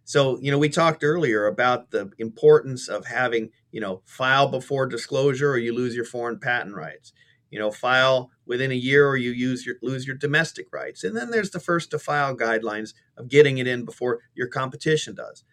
[0.09, 4.87] So, you know, we talked earlier about the importance of having, you know, file before
[4.87, 7.13] disclosure or you lose your foreign patent rights.
[7.51, 11.05] You know, file within a year or you use your lose your domestic rights.
[11.05, 15.15] And then there's the first to file guidelines of getting it in before your competition
[15.15, 15.45] does.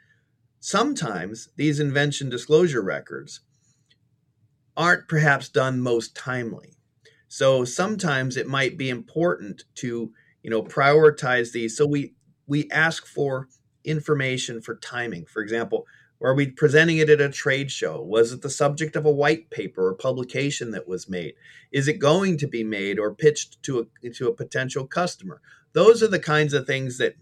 [0.62, 3.42] Sometimes these invention disclosure records
[4.78, 6.78] aren't perhaps done most timely.
[7.28, 10.14] So sometimes it might be important to,
[10.44, 11.76] you know, prioritize these.
[11.76, 12.14] So we
[12.48, 13.50] we ask for
[13.86, 15.26] information for timing.
[15.26, 15.86] For example,
[16.22, 18.02] are we presenting it at a trade show?
[18.02, 21.36] Was it the subject of a white paper or publication that was made?
[21.72, 25.42] Is it going to be made or pitched to a, to a potential customer?
[25.74, 27.16] Those are the kinds of things that,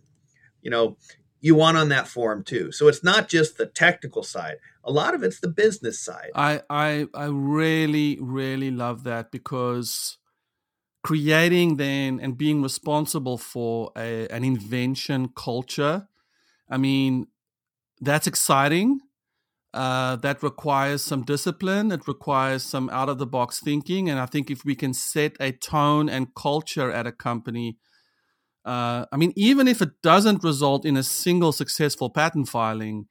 [0.62, 0.98] you know,
[1.42, 2.72] you want on that form too.
[2.72, 4.58] So it's not just the technical side.
[4.84, 6.32] A lot of it's the business side.
[6.36, 10.18] I I, I really really love that because
[11.04, 16.08] creating then and being responsible for a, an invention culture
[16.74, 17.28] I mean,
[18.02, 19.00] that's exciting.
[19.76, 21.92] Uh, that requires some discipline.
[21.92, 24.10] It requires some out of the box thinking.
[24.10, 27.78] And I think if we can set a tone and culture at a company,
[28.66, 33.06] uh, I mean, even if it doesn't result in a single successful patent filing,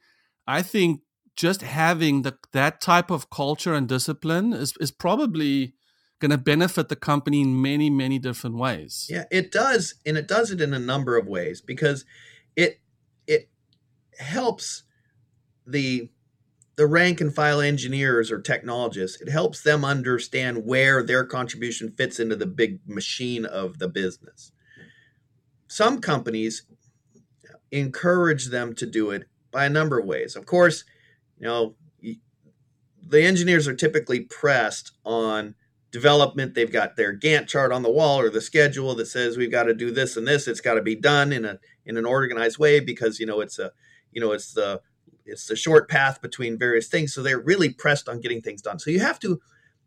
[0.46, 1.02] I think
[1.36, 5.74] just having the, that type of culture and discipline is, is probably
[6.20, 9.06] going to benefit the company in many, many different ways.
[9.08, 9.94] Yeah, it does.
[10.04, 12.04] And it does it in a number of ways because
[12.56, 12.81] it
[14.18, 14.84] helps
[15.66, 16.10] the
[16.76, 19.20] the rank and file engineers or technologists.
[19.20, 24.52] It helps them understand where their contribution fits into the big machine of the business.
[25.68, 26.64] Some companies
[27.70, 30.34] encourage them to do it by a number of ways.
[30.34, 30.84] Of course
[31.42, 31.74] you know
[33.04, 35.56] the engineers are typically pressed on
[35.90, 36.54] development.
[36.54, 39.64] They've got their gantt chart on the wall or the schedule that says we've got
[39.64, 40.46] to do this and this.
[40.46, 43.58] It's got to be done in a in an organized way because you know it's
[43.58, 43.72] a
[44.12, 44.80] you know it's the
[45.24, 47.14] it's the short path between various things.
[47.14, 48.78] So they're really pressed on getting things done.
[48.78, 49.40] So you have to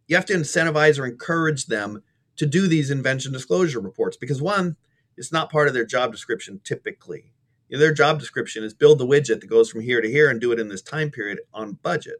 [0.08, 2.04] you have to incentivize or encourage them
[2.38, 4.76] to do these invention disclosure reports because one
[5.18, 7.34] it's not part of their job description typically.
[7.70, 10.30] You know, their job description is build the widget that goes from here to here
[10.30, 12.20] and do it in this time period on budget.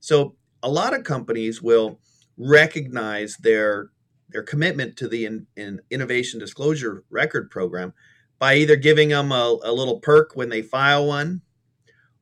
[0.00, 2.00] So a lot of companies will
[2.36, 3.90] recognize their
[4.28, 7.92] their commitment to the in, in innovation disclosure record program
[8.40, 11.42] by either giving them a, a little perk when they file one,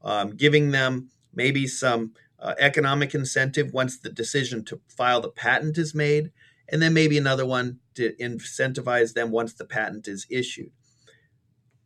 [0.02, 5.78] um, giving them maybe some uh, economic incentive once the decision to file the patent
[5.78, 6.32] is made,
[6.68, 10.72] and then maybe another one to incentivize them once the patent is issued.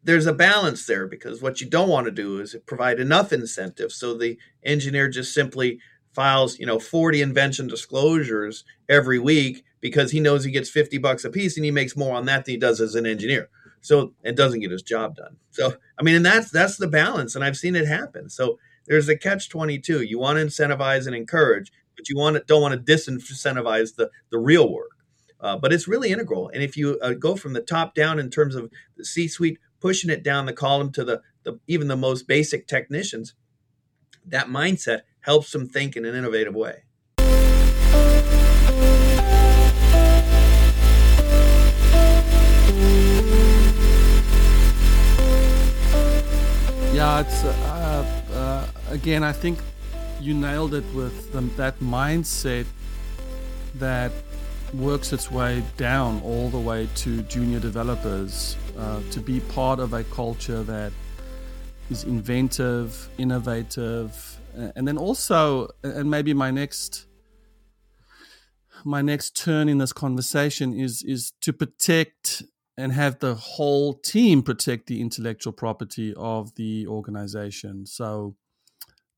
[0.02, 3.92] There's a balance there because what you don't want to do is provide enough incentive
[3.92, 5.78] so the engineer just simply
[6.12, 11.24] files, you know, 40 invention disclosures every week because he knows he gets 50 bucks
[11.24, 13.48] a piece and he makes more on that than he does as an engineer.
[13.82, 15.36] So it doesn't get his job done.
[15.50, 18.30] So I mean, and that's that's the balance, and I've seen it happen.
[18.30, 20.02] So there's a catch twenty two.
[20.02, 24.10] You want to incentivize and encourage, but you want to, don't want to disincentivize the
[24.30, 24.90] the real work.
[25.40, 26.48] Uh, but it's really integral.
[26.48, 29.58] And if you uh, go from the top down in terms of the C suite,
[29.80, 33.34] pushing it down the column to the, the even the most basic technicians,
[34.24, 36.84] that mindset helps them think in an innovative way.
[47.02, 47.42] Yeah, it's.
[47.42, 49.58] Uh, again, I think
[50.20, 52.64] you nailed it with the, that mindset
[53.74, 54.12] that
[54.72, 59.94] works its way down all the way to junior developers uh, to be part of
[59.94, 60.92] a culture that
[61.90, 67.08] is inventive, innovative, and then also, and maybe my next
[68.84, 72.44] my next turn in this conversation is is to protect
[72.76, 77.86] and have the whole team protect the intellectual property of the organization.
[77.86, 78.36] So,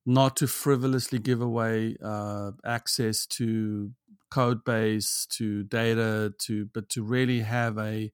[0.07, 3.93] not to frivolously give away uh, access to
[4.31, 8.13] code base, to data, to but to really have a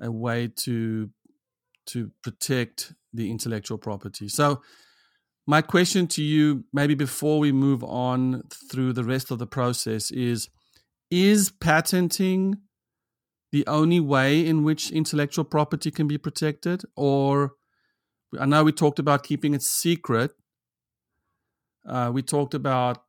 [0.00, 1.10] a way to
[1.86, 4.28] to protect the intellectual property.
[4.28, 4.62] So,
[5.46, 10.10] my question to you, maybe before we move on through the rest of the process,
[10.10, 10.48] is:
[11.10, 12.56] Is patenting
[13.56, 16.82] the only way in which intellectual property can be protected?
[16.94, 17.52] Or
[18.38, 20.32] I know we talked about keeping it secret.
[21.88, 23.02] Uh, we talked about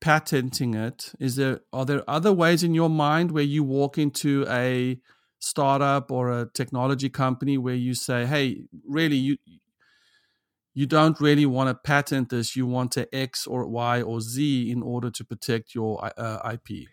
[0.00, 1.12] patenting it.
[1.20, 4.98] Is there are there other ways in your mind where you walk into a
[5.38, 9.36] startup or a technology company where you say, "Hey, really, you
[10.72, 12.56] you don't really want to patent this.
[12.56, 16.88] You want to X or Y or Z in order to protect your uh, IP."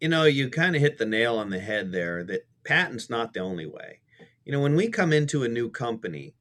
[0.00, 3.32] you know, you kind of hit the nail on the head there that patent's not
[3.32, 4.00] the only way.
[4.44, 6.34] You know, when we come into a new company,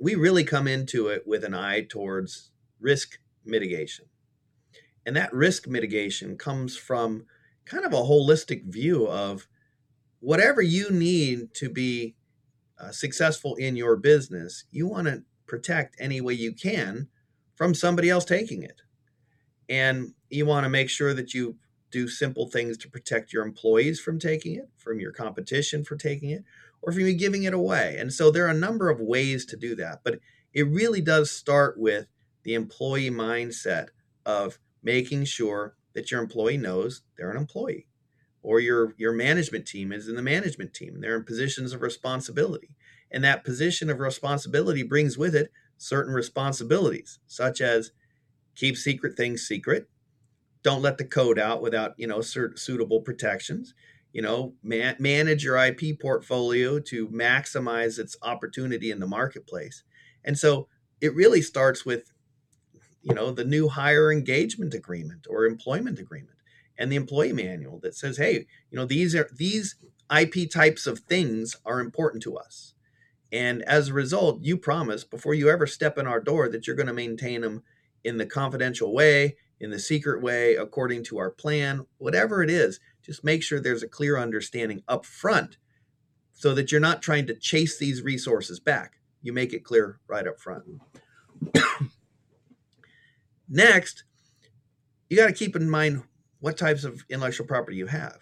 [0.00, 2.50] we really come into it with an eye towards
[2.80, 4.06] risk mitigation.
[5.04, 7.26] And that risk mitigation comes from
[7.66, 9.46] kind of a holistic view of
[10.20, 12.16] whatever you need to be
[12.80, 17.08] uh, successful in your business, you want to protect any way you can
[17.56, 18.80] from somebody else taking it.
[19.68, 21.56] And you want to make sure that you
[21.92, 26.30] do simple things to protect your employees from taking it, from your competition for taking
[26.30, 26.42] it,
[26.80, 27.96] or from you giving it away.
[27.98, 30.18] And so there are a number of ways to do that, but
[30.52, 32.06] it really does start with
[32.42, 33.88] the employee mindset
[34.26, 37.86] of making sure that your employee knows they're an employee
[38.42, 42.74] or your your management team is in the management team they're in positions of responsibility
[43.10, 47.92] and that position of responsibility brings with it certain responsibilities such as
[48.56, 49.88] keep secret things secret
[50.62, 53.74] don't let the code out without you know suitable protections.
[54.12, 59.82] You know man- manage your ip portfolio to maximize its opportunity in the marketplace.
[60.24, 60.68] And so
[61.00, 62.12] it really starts with
[63.02, 66.38] you know the new hire engagement agreement or employment agreement
[66.78, 69.76] and the employee manual that says hey you know these are these
[70.16, 72.74] ip types of things are important to us.
[73.32, 76.76] And as a result you promise before you ever step in our door that you're
[76.76, 77.62] going to maintain them
[78.04, 82.80] in the confidential way in the secret way, according to our plan, whatever it is,
[83.00, 85.56] just make sure there's a clear understanding up front
[86.32, 88.94] so that you're not trying to chase these resources back.
[89.22, 90.64] You make it clear right up front.
[93.48, 94.02] Next,
[95.08, 96.02] you got to keep in mind
[96.40, 98.18] what types of intellectual property you have.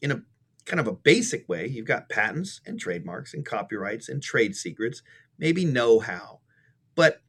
[0.00, 0.22] In a
[0.64, 5.02] kind of a basic way, you've got patents and trademarks and copyrights and trade secrets,
[5.38, 6.40] maybe know how.
[6.96, 7.20] But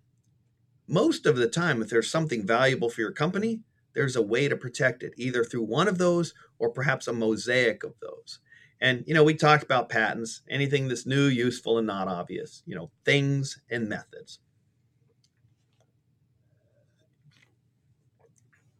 [0.88, 3.62] most of the time, if there's something valuable for your company,
[3.94, 7.84] there's a way to protect it, either through one of those or perhaps a mosaic
[7.84, 8.40] of those.
[8.82, 12.76] And, you know, we talked about patents, anything that's new, useful, and not obvious, you
[12.76, 14.40] know, things and methods.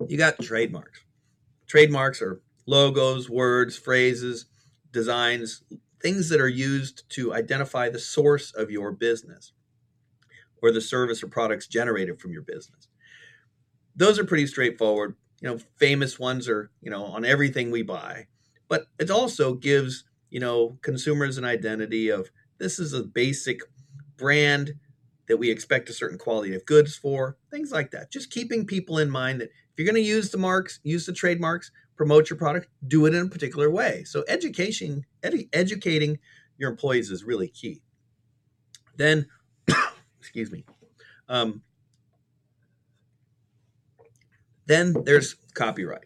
[0.06, 1.00] You got trademarks.
[1.68, 4.48] Trademarks are logos, words, phrases,
[4.92, 5.64] designs,
[6.02, 9.53] things that are used to identify the source of your business
[10.64, 12.88] or the service or products generated from your business.
[13.96, 15.16] Those are pretty straightforward.
[15.42, 18.28] You know, famous ones are, you know, on everything we buy.
[18.70, 23.60] But it also gives, you know, consumers an identity of this is a basic
[24.18, 24.76] brand
[25.28, 28.10] that we expect a certain quality of goods for, things like that.
[28.10, 31.14] Just keeping people in mind that if you're going to use the marks, use the
[31.14, 34.06] trademarks, promote your product, do it in a particular way.
[34.06, 36.20] So education, edu- educating
[36.58, 37.82] your employees is really key.
[38.96, 39.28] Then
[40.34, 40.66] Excuse me.
[41.30, 41.62] Um,
[44.66, 46.06] then there's copyright.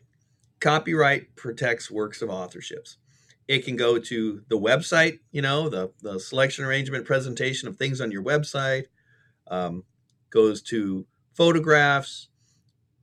[0.59, 2.97] Copyright protects works of authorships.
[3.47, 8.01] It can go to the website, you know, the, the selection arrangement presentation of things
[8.01, 8.87] on your website,
[9.49, 9.83] um,
[10.29, 12.27] goes to photographs,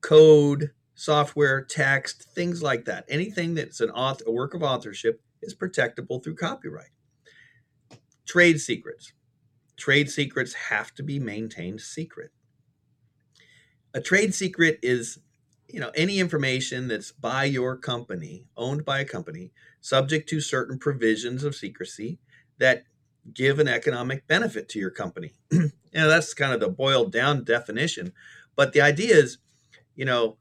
[0.02, 3.06] code, software, text, things like that.
[3.08, 6.90] Anything that's an author, a work of authorship is protectable through copyright.
[8.26, 9.14] Trade secrets
[9.76, 12.30] trade secrets have to be maintained secret.
[13.92, 15.18] A trade secret is
[15.68, 20.78] you know any information that's by your company, owned by a company, subject to certain
[20.78, 22.18] provisions of secrecy
[22.58, 22.84] that
[23.32, 25.32] give an economic benefit to your company.
[25.50, 28.12] you know that's kind of the boiled down definition,
[28.56, 29.38] But the idea is,
[29.94, 30.36] you know,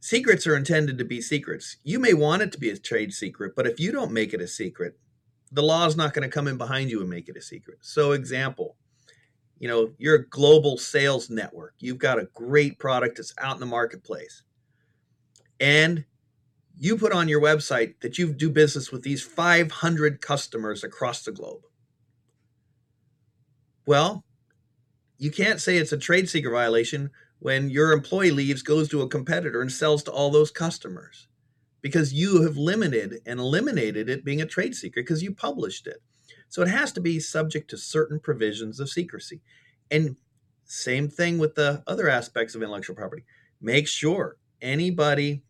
[0.00, 1.76] secrets are intended to be secrets.
[1.82, 4.40] You may want it to be a trade secret, but if you don't make it
[4.40, 4.98] a secret,
[5.52, 7.78] the law is not going to come in behind you and make it a secret.
[7.80, 8.76] So, example,
[9.58, 11.74] you know, you're a global sales network.
[11.78, 14.42] You've got a great product that's out in the marketplace.
[15.60, 16.04] And
[16.78, 21.32] you put on your website that you do business with these 500 customers across the
[21.32, 21.62] globe.
[23.86, 24.24] Well,
[25.18, 29.08] you can't say it's a trade secret violation when your employee leaves, goes to a
[29.08, 31.27] competitor, and sells to all those customers
[31.80, 36.02] because you have limited and eliminated it being a trade secret because you published it.
[36.48, 39.40] So it has to be subject to certain provisions of secrecy.
[39.90, 40.16] And
[40.64, 43.24] same thing with the other aspects of intellectual property.
[43.60, 45.42] Make sure anybody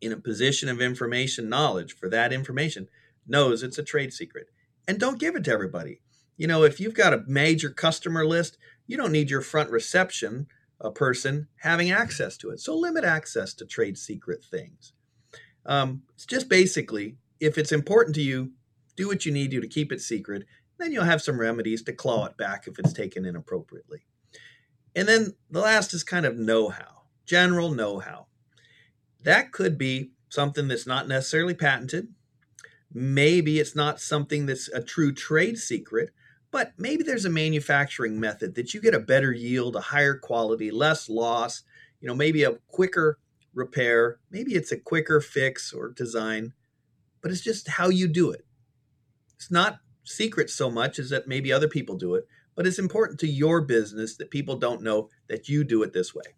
[0.00, 2.88] in a position of information knowledge for that information
[3.26, 4.48] knows it's a trade secret.
[4.86, 6.00] And don't give it to everybody.
[6.36, 10.46] You know, if you've got a major customer list, you don't need your front reception
[10.80, 12.60] a person having access to it.
[12.60, 14.92] So limit access to trade secret things.
[15.66, 18.52] Um, it's just basically, if it's important to you,
[18.96, 20.46] do what you need to to keep it secret.
[20.78, 24.04] Then you'll have some remedies to claw it back if it's taken inappropriately.
[24.94, 28.26] And then the last is kind of know how, general know how.
[29.22, 32.08] That could be something that's not necessarily patented.
[32.92, 36.10] Maybe it's not something that's a true trade secret,
[36.50, 40.70] but maybe there's a manufacturing method that you get a better yield, a higher quality,
[40.70, 41.62] less loss,
[42.00, 43.18] you know, maybe a quicker
[43.54, 46.52] repair, maybe it's a quicker fix or design,
[47.22, 48.44] but it's just how you do it.
[49.36, 53.18] It's not secret so much as that maybe other people do it, but it's important
[53.20, 56.34] to your business that people don't know that you do it this way.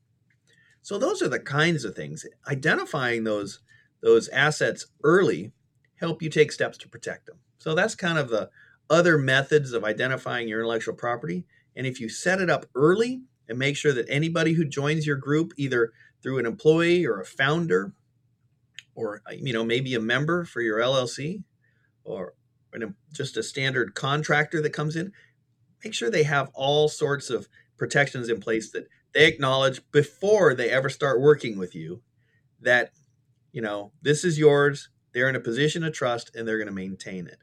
[0.83, 2.25] So those are the kinds of things.
[2.47, 3.61] Identifying those
[4.03, 5.53] those assets early
[5.97, 7.39] help you take steps to protect them.
[7.59, 8.51] So that's kind of the
[8.89, 11.45] other methods of identifying your intellectual property.
[11.75, 15.17] And if you set it up early and make sure that anybody who joins your
[15.17, 15.93] group, either
[16.27, 17.93] through an employee or a founder,
[18.97, 21.45] or you know maybe a member for your LLC,
[22.03, 22.35] or
[23.13, 25.13] just a standard contractor that comes in,
[25.85, 27.49] make sure they have all sorts of
[27.79, 32.03] protections in place that they acknowledge before they ever start working with you
[32.61, 32.91] that
[33.53, 36.73] you know this is yours they're in a position of trust and they're going to
[36.73, 37.39] maintain it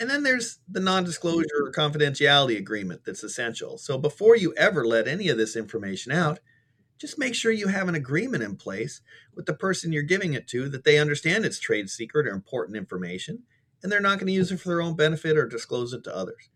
[0.00, 3.78] and then there's the non-disclosure or confidentiality agreement that's essential.
[3.78, 6.38] So before you ever let any of this information out,
[6.98, 9.00] just make sure you have an agreement in place
[9.34, 12.76] with the person you're giving it to that they understand it's trade secret or important
[12.76, 13.42] information
[13.82, 16.16] and they're not going to use it for their own benefit or disclose it to
[16.16, 16.48] others.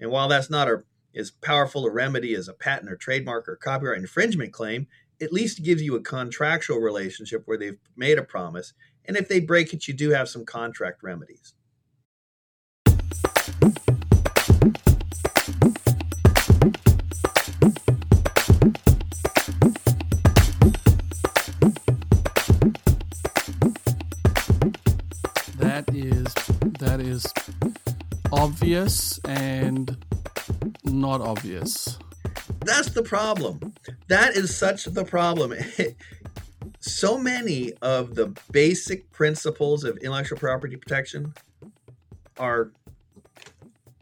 [0.00, 0.84] And while that's not a,
[1.16, 4.86] as powerful a remedy as a patent or trademark or copyright infringement claim,
[5.20, 8.74] at least gives you a contractual relationship where they've made a promise.
[9.06, 11.54] And if they break it, you do have some contract remedies.
[26.98, 27.32] That is
[28.32, 29.96] obvious and
[30.84, 31.96] not obvious.
[32.64, 33.72] That's the problem.
[34.08, 35.54] That is such the problem.
[36.80, 41.34] so many of the basic principles of intellectual property protection
[42.36, 42.72] are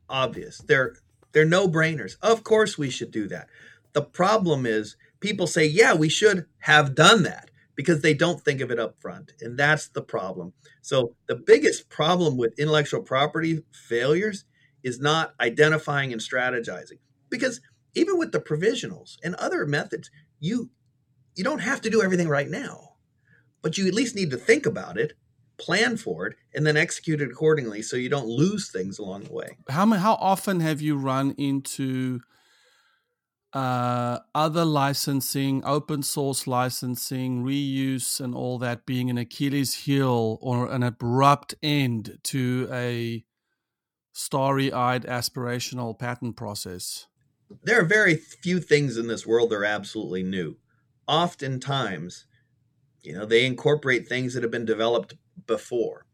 [0.09, 0.59] obvious.
[0.59, 0.95] They're
[1.33, 2.17] they're no-brainers.
[2.23, 3.49] Of course we should do that.
[3.93, 8.61] The problem is people say, "Yeah, we should have done that." Because they don't think
[8.61, 9.33] of it up front.
[9.41, 10.53] And that's the problem.
[10.83, 14.45] So the biggest problem with intellectual property failures
[14.83, 16.99] is not identifying and strategizing.
[17.29, 17.61] Because
[17.95, 20.11] even with the provisionals and other methods,
[20.41, 20.71] you
[21.35, 22.95] you don't have to do everything right now.
[23.61, 25.13] But you at least need to think about it
[25.59, 29.33] plan for it, and then execute it accordingly so you don't lose things along the
[29.33, 29.57] way.
[29.69, 32.21] How how often have you run into
[33.53, 40.71] uh, other licensing, open source licensing, reuse, and all that being an Achilles heel or
[40.71, 43.25] an abrupt end to a
[44.13, 47.07] starry eyed aspirational patent process?
[47.63, 50.57] There are very few things in this world that are absolutely new.
[51.07, 52.27] Oftentimes,
[53.03, 55.15] you know, they incorporate things that have been developed
[55.47, 56.07] before.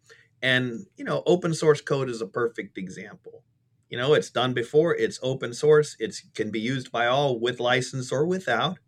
[0.43, 3.45] And, you know, open source code is a perfect example.
[3.93, 7.61] You know, it's done before, it's open source, it can be used by all with
[7.61, 8.79] license or without.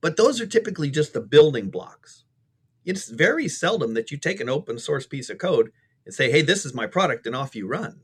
[0.00, 2.22] But those are typically just the building blocks.
[2.84, 5.72] It's very seldom that you take an open source piece of code
[6.04, 8.02] and say, hey, this is my product, and off you run.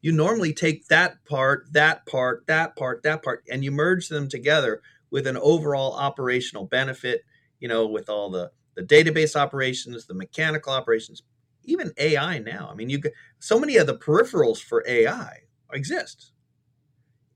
[0.00, 4.30] You normally take that part, that part, that part, that part, and you merge them
[4.30, 7.20] together with an overall operational benefit,
[7.60, 11.22] you know, with all the the database operations, the mechanical operations,
[11.64, 12.68] even AI now.
[12.70, 13.00] I mean, you
[13.38, 15.40] so many of the peripherals for AI
[15.72, 16.32] exist.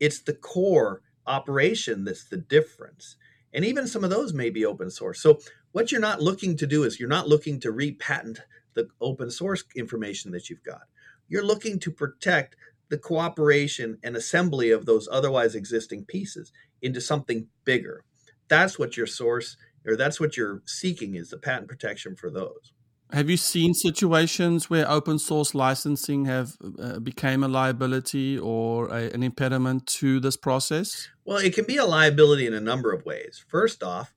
[0.00, 3.16] It's the core operation that's the difference.
[3.52, 5.20] And even some of those may be open source.
[5.20, 5.40] So
[5.72, 8.40] what you're not looking to do is you're not looking to repatent
[8.74, 10.82] the open source information that you've got.
[11.28, 12.56] You're looking to protect
[12.88, 16.52] the cooperation and assembly of those otherwise existing pieces
[16.82, 18.04] into something bigger.
[18.48, 19.56] That's what your source
[19.86, 22.72] or that's what you're seeking is the patent protection for those.
[23.12, 29.10] Have you seen situations where open source licensing have uh, became a liability or a,
[29.12, 31.08] an impediment to this process?
[31.24, 33.44] Well, it can be a liability in a number of ways.
[33.46, 34.12] First off,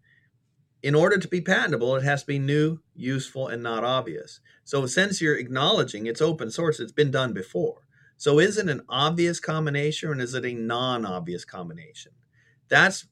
[0.81, 4.39] in order to be patentable, it has to be new, useful, and not obvious.
[4.63, 7.81] So, since you're acknowledging it's open source, it's been done before.
[8.17, 12.13] So, is it an obvious combination or is it a non-obvious combination?
[12.69, 13.05] That's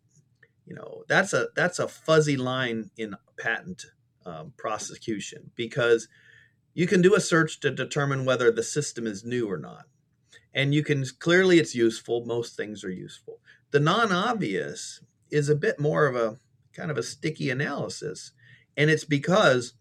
[0.65, 3.85] you know that's a that's a fuzzy line in patent
[4.27, 6.07] um, prosecution because
[6.73, 9.85] you can do a search to determine whether the system is new or not.
[10.53, 13.39] And you can clearly it's useful most things are useful.
[13.71, 15.01] The non-obvious
[15.31, 16.37] is a bit more of a
[16.73, 18.31] kind of a sticky analysis
[18.75, 19.73] and it's because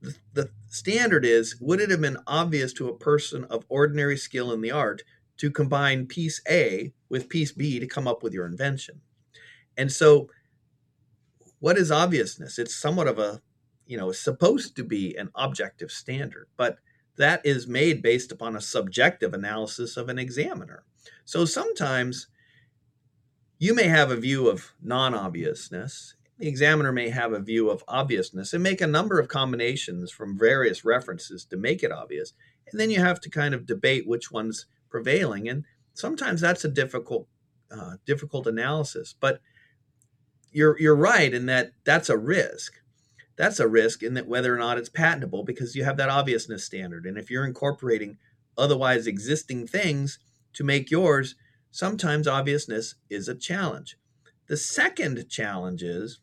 [0.00, 4.52] the, the standard is would it have been obvious to a person of ordinary skill
[4.52, 5.02] in the art
[5.38, 9.00] to combine piece a with piece b to come up with your invention?
[9.76, 10.28] And so
[11.62, 12.58] what is obviousness?
[12.58, 13.40] It's somewhat of a,
[13.86, 16.78] you know, supposed to be an objective standard, but
[17.18, 20.82] that is made based upon a subjective analysis of an examiner.
[21.24, 22.26] So sometimes
[23.60, 27.84] you may have a view of non obviousness, the examiner may have a view of
[27.86, 32.32] obviousness and make a number of combinations from various references to make it obvious.
[32.72, 35.48] And then you have to kind of debate which one's prevailing.
[35.48, 37.28] And sometimes that's a difficult,
[37.70, 39.14] uh, difficult analysis.
[39.20, 39.40] But
[40.52, 42.74] you're you're right in that that's a risk.
[43.36, 46.64] That's a risk in that whether or not it's patentable because you have that obviousness
[46.64, 47.06] standard.
[47.06, 48.18] And if you're incorporating
[48.56, 50.18] otherwise existing things
[50.52, 51.34] to make yours,
[51.70, 53.96] sometimes obviousness is a challenge.
[54.48, 56.20] The second challenge is,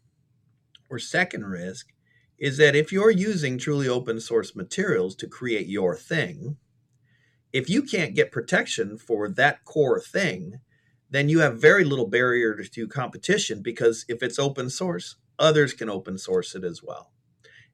[0.90, 1.88] or second risk,
[2.38, 6.58] is that if you're using truly open source materials to create your thing,
[7.52, 10.60] if you can't get protection for that core thing,
[11.10, 15.89] then you have very little barrier to competition because if it's open source, others can
[15.89, 17.12] open source it as well.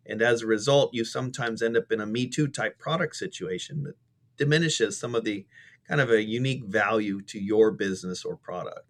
[0.06, 3.84] And as a result, you sometimes end up in a Me Too type product situation
[3.84, 3.96] that
[4.38, 5.46] diminishes some of the
[5.88, 8.88] kind of a unique value to your business or product.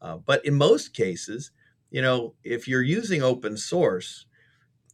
[0.00, 1.50] Uh, but in most cases,
[1.90, 4.26] you know, if you're using open source,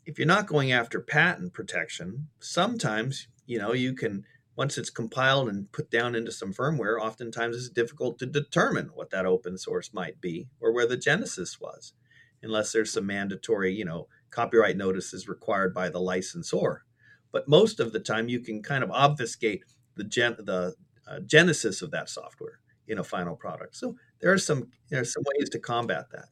[0.06, 4.24] if you're not going after patent protection, sometimes, you know, you can
[4.56, 9.10] once it's compiled and put down into some firmware, oftentimes it's difficult to determine what
[9.10, 11.94] that open source might be or where the genesis was,
[12.42, 16.84] unless there's some mandatory, you know, copyright notices required by the licensor.
[17.32, 19.62] But most of the time, you can kind of obfuscate
[19.96, 20.74] the gen- the
[21.06, 23.76] uh, genesis of that software in a final product.
[23.76, 26.26] So there are some there are some ways to combat that.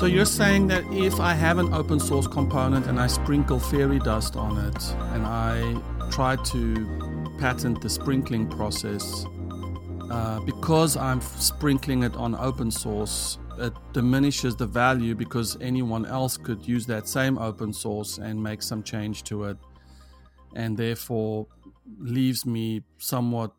[0.00, 3.98] So you're saying that if I have an open source component and I sprinkle fairy
[3.98, 5.78] dust on it and I
[6.10, 9.26] try to patent the sprinkling process,
[10.10, 16.38] uh, because I'm sprinkling it on open source, it diminishes the value because anyone else
[16.38, 19.58] could use that same open source and make some change to it,
[20.56, 21.46] and therefore
[21.98, 23.52] leaves me somewhat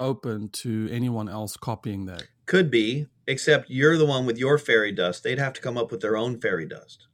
[0.00, 2.22] open to anyone else copying that.
[2.46, 5.22] Could be, except you're the one with your fairy dust.
[5.22, 7.06] They'd have to come up with their own fairy dust.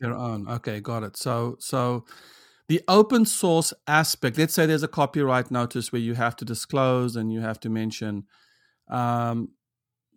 [0.00, 0.48] Their own.
[0.48, 1.16] Okay, got it.
[1.16, 2.04] So so
[2.68, 7.16] the open source aspect, let's say there's a copyright notice where you have to disclose
[7.16, 8.24] and you have to mention
[8.88, 9.50] um,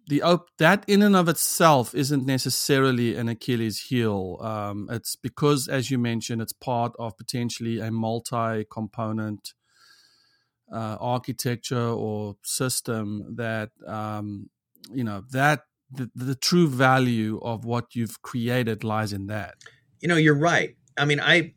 [0.08, 4.38] the op- that in and of itself isn't necessarily an Achilles heel.
[4.42, 9.54] Um, it's because, as you mentioned, it's part of potentially a multi-component
[10.74, 14.50] uh, architecture or system that um,
[14.92, 15.62] you know that
[15.92, 19.56] the, the true value of what you've created lies in that.
[20.00, 20.76] You know you're right.
[20.98, 21.54] I mean i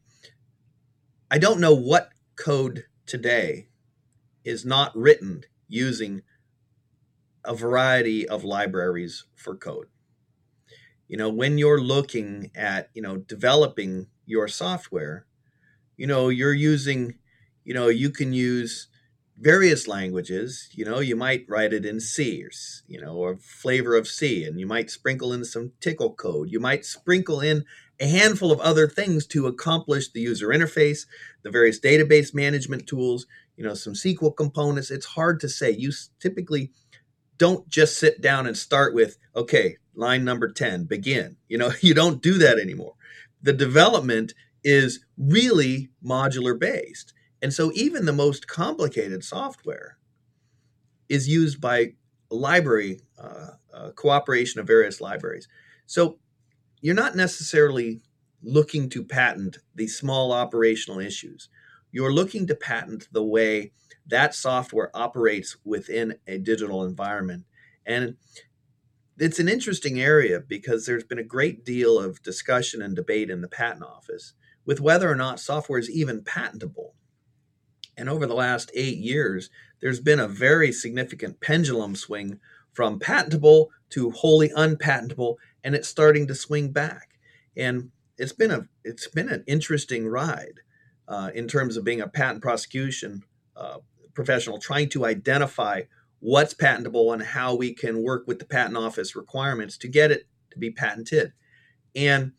[1.31, 3.69] i don't know what code today
[4.45, 6.23] is not written using
[7.45, 9.89] a variety of libraries for code.
[11.09, 15.27] You know when you're looking at you know developing your software
[15.97, 17.15] you know you're using
[17.65, 18.89] you know you can use
[19.43, 22.51] various languages, you know, you might write it in C or,
[22.87, 26.51] you know, or flavor of C, and you might sprinkle in some Tcl code.
[26.51, 27.65] You might sprinkle in
[28.01, 31.07] a handful of other things to accomplish the user interface,
[31.43, 33.27] the various database management tools,
[33.57, 34.91] you know, some SQL components.
[34.91, 35.73] It's hard to say.
[35.73, 36.71] You typically
[37.37, 41.95] don't just sit down and start with, okay, line number 10 begin you know you
[41.95, 42.95] don't do that anymore
[43.43, 44.35] the development
[44.65, 47.13] is really modular based
[47.43, 49.99] and so even the most complicated software
[51.09, 51.95] is used by
[52.31, 55.49] library uh, uh, cooperation of various libraries.
[55.87, 56.19] So
[56.81, 58.01] you're not necessarily
[58.43, 61.49] looking to patent the small operational issues.
[61.91, 63.73] You're looking to patent the way
[64.07, 67.45] that software operates within a digital environment.
[67.85, 68.17] And
[69.19, 73.43] it's an interesting area because there's been a great deal of discussion and debate in
[73.43, 74.33] the patent office
[74.65, 76.95] with whether or not software is even patentable.
[78.03, 79.49] And over the last eight years,
[79.81, 82.41] there's been a very significant pendulum swing
[82.73, 87.11] from patentable to wholly unpatentable, and it's starting to swing back.
[87.57, 90.63] And it's been a it's been an interesting ride
[91.07, 93.23] uh, in terms of being a patent prosecution
[93.57, 93.79] uh,
[94.15, 95.83] professional, trying to identify
[96.19, 100.27] what's patentable and how we can work with the patent office requirements to get it
[100.51, 101.35] to be patented.
[101.95, 102.33] And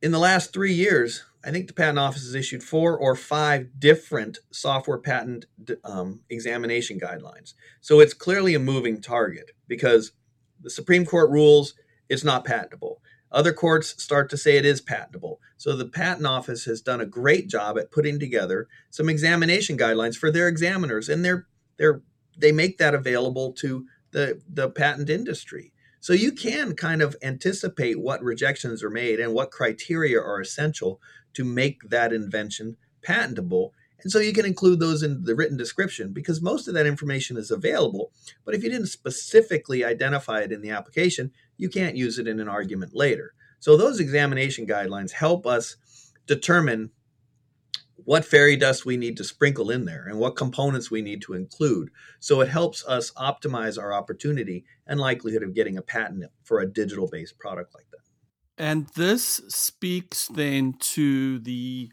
[0.00, 3.68] in the last three years, I think the patent office has issued four or five
[3.78, 5.46] different software patent
[5.84, 7.54] um, examination guidelines.
[7.80, 10.12] So it's clearly a moving target because
[10.60, 11.74] the Supreme Court rules
[12.08, 13.00] it's not patentable.
[13.30, 15.40] Other courts start to say it is patentable.
[15.56, 20.16] So the patent office has done a great job at putting together some examination guidelines
[20.16, 21.46] for their examiners, and they're
[21.78, 22.02] they're
[22.36, 25.72] they make that available to the, the patent industry.
[26.00, 31.00] So you can kind of anticipate what rejections are made and what criteria are essential
[31.34, 33.72] to make that invention patentable.
[34.02, 37.36] And so you can include those in the written description because most of that information
[37.36, 38.10] is available.
[38.44, 42.40] But if you didn't specifically identify it in the application, you can't use it in
[42.40, 43.34] an argument later.
[43.60, 45.76] So those examination guidelines help us
[46.26, 46.90] determine
[48.04, 51.34] what fairy dust we need to sprinkle in there and what components we need to
[51.34, 51.90] include.
[52.18, 56.66] So it helps us optimize our opportunity and likelihood of getting a patent for a
[56.66, 57.91] digital based product like that.
[58.58, 61.90] And this speaks then to the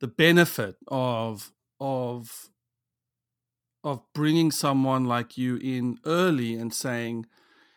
[0.00, 2.50] the benefit of of
[3.82, 7.26] of bringing someone like you in early and saying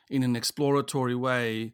[0.09, 1.73] in an exploratory way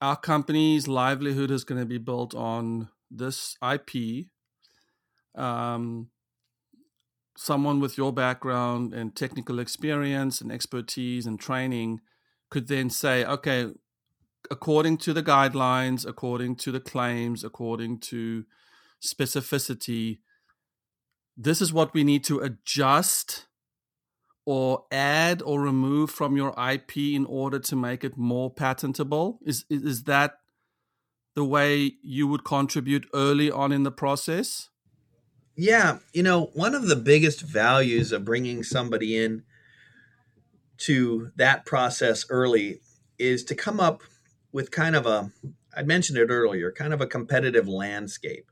[0.00, 4.26] our company's livelihood is going to be built on this IP
[5.34, 6.08] um,
[7.36, 12.00] someone with your background and technical experience and expertise and training
[12.50, 13.68] could then say, okay,
[14.50, 18.44] according to the guidelines, according to the claims, according to
[19.02, 20.18] specificity,
[21.36, 23.46] this is what we need to adjust
[24.44, 29.38] or add or remove from your IP in order to make it more patentable?
[29.42, 30.38] Is is that
[31.34, 34.68] the way you would contribute early on in the process?
[35.54, 39.44] Yeah, you know, one of the biggest values of bringing somebody in
[40.78, 42.80] to that process early
[43.18, 44.02] is to come up
[44.52, 45.30] with kind of a
[45.74, 48.50] I mentioned it earlier, kind of a competitive landscape.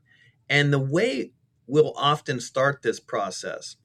[0.49, 1.31] And the way
[1.67, 3.75] we'll often start this process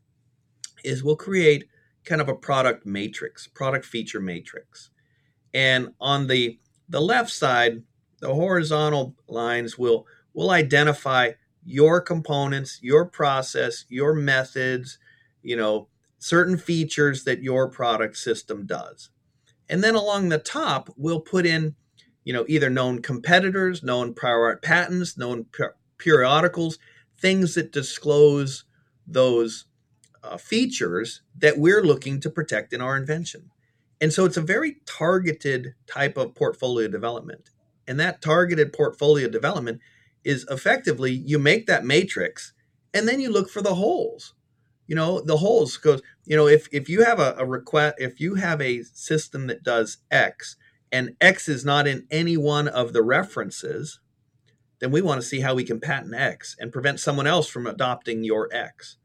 [0.82, 1.68] is we'll create
[2.04, 4.90] kind of a product matrix, product feature matrix.
[5.52, 6.58] And on the
[6.88, 7.82] the left side,
[8.20, 11.32] the horizontal lines will will identify
[11.64, 14.98] your components, your process, your methods,
[15.42, 15.88] you know,
[16.18, 19.10] certain features that your product system does.
[19.68, 21.74] And then along the top, we'll put in,
[22.26, 26.78] you know, either known competitors, known prior art patents, known per- periodicals,
[27.18, 28.64] things that disclose
[29.06, 29.66] those
[30.24, 33.50] uh, features that we're looking to protect in our invention.
[34.00, 37.50] And so it's a very targeted type of portfolio development.
[37.86, 39.80] And that targeted portfolio development
[40.24, 42.52] is effectively you make that matrix
[42.92, 44.34] and then you look for the holes
[44.88, 48.20] you know the holes goes you know if if you have a, a request if
[48.20, 50.56] you have a system that does x
[50.92, 54.00] and x is not in any one of the references
[54.78, 57.66] then we want to see how we can patent x and prevent someone else from
[57.66, 58.96] adopting your x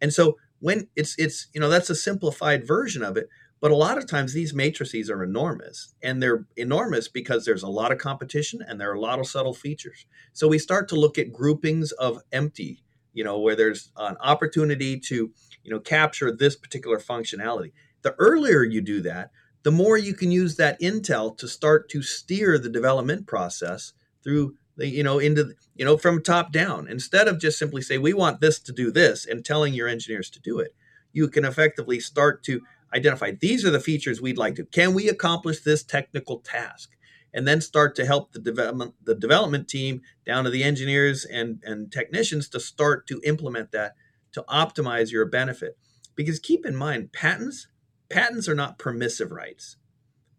[0.00, 3.28] and so when it's it's you know that's a simplified version of it
[3.60, 7.68] but a lot of times these matrices are enormous, and they're enormous because there's a
[7.68, 10.06] lot of competition and there are a lot of subtle features.
[10.32, 12.84] So we start to look at groupings of empty,
[13.14, 15.32] you know, where there's an opportunity to,
[15.64, 17.72] you know, capture this particular functionality.
[18.02, 19.30] The earlier you do that,
[19.68, 23.92] the more you can use that intel to start to steer the development process
[24.24, 26.88] through the, you know, into, you know, from top down.
[26.88, 30.30] Instead of just simply say, we want this to do this and telling your engineers
[30.30, 30.74] to do it,
[31.12, 32.62] you can effectively start to
[32.94, 34.64] identify these are the features we'd like to.
[34.64, 36.96] Can we accomplish this technical task?
[37.34, 41.62] And then start to help the development the development team down to the engineers and,
[41.62, 43.96] and technicians to start to implement that
[44.32, 45.76] to optimize your benefit.
[46.16, 47.68] Because keep in mind, patents,
[48.10, 49.76] patents are not permissive rights.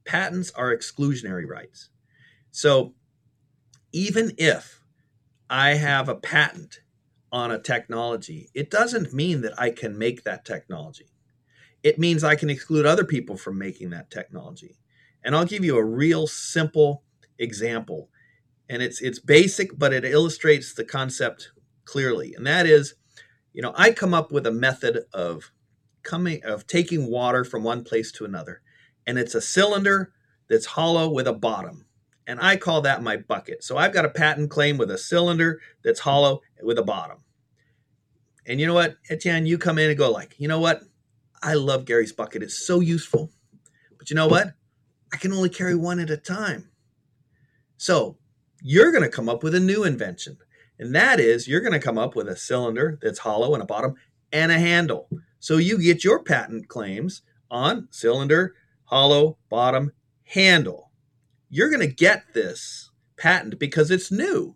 [0.05, 1.89] patents are exclusionary rights.
[2.51, 2.95] So
[3.93, 4.83] even if
[5.49, 6.81] I have a patent
[7.31, 11.11] on a technology, it doesn't mean that I can make that technology.
[11.83, 14.77] It means I can exclude other people from making that technology.
[15.23, 17.03] And I'll give you a real simple
[17.39, 18.09] example.
[18.69, 21.51] And it's it's basic, but it illustrates the concept
[21.85, 22.33] clearly.
[22.35, 22.95] And that is,
[23.53, 25.51] you know, I come up with a method of
[26.09, 28.61] coming of taking water from one place to another.
[29.05, 30.11] And it's a cylinder
[30.49, 31.85] that's hollow with a bottom.
[32.25, 33.63] And I call that my bucket.
[33.63, 37.23] So I've got a patent claim with a cylinder that's hollow with a bottom.
[38.45, 40.81] And you know what, Etienne, you come in and go like, you know what?
[41.41, 42.43] I love Gary's bucket.
[42.43, 43.31] It's so useful.
[43.97, 44.53] But you know what?
[45.13, 46.69] I can only carry one at a time.
[47.77, 48.17] So
[48.61, 50.37] you're going to come up with a new invention.
[50.79, 53.65] And that is, you're going to come up with a cylinder that's hollow and a
[53.65, 53.95] bottom
[54.31, 55.09] and a handle.
[55.39, 60.91] So you get your patent claims on cylinder, hollow, bottom, handle.
[61.49, 64.55] You're going to get this patent because it's new.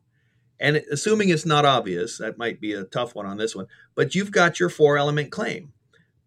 [0.60, 4.16] And assuming it's not obvious, that might be a tough one on this one, but
[4.16, 5.74] you've got your four element claim.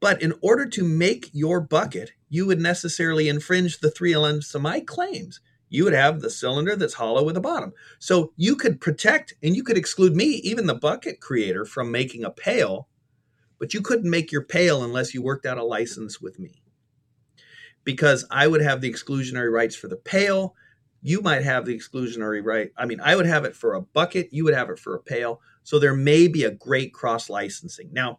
[0.01, 4.63] But in order to make your bucket, you would necessarily infringe the three elements of
[4.63, 5.41] my claims.
[5.69, 7.73] You would have the cylinder that's hollow with a bottom.
[7.99, 12.25] So you could protect and you could exclude me, even the bucket creator, from making
[12.25, 12.89] a pail,
[13.59, 16.63] but you couldn't make your pail unless you worked out a license with me.
[17.85, 20.55] Because I would have the exclusionary rights for the pail.
[21.03, 22.71] You might have the exclusionary right.
[22.77, 25.03] I mean, I would have it for a bucket, you would have it for a
[25.03, 25.41] pail.
[25.63, 27.91] So there may be a great cross licensing.
[27.93, 28.19] Now,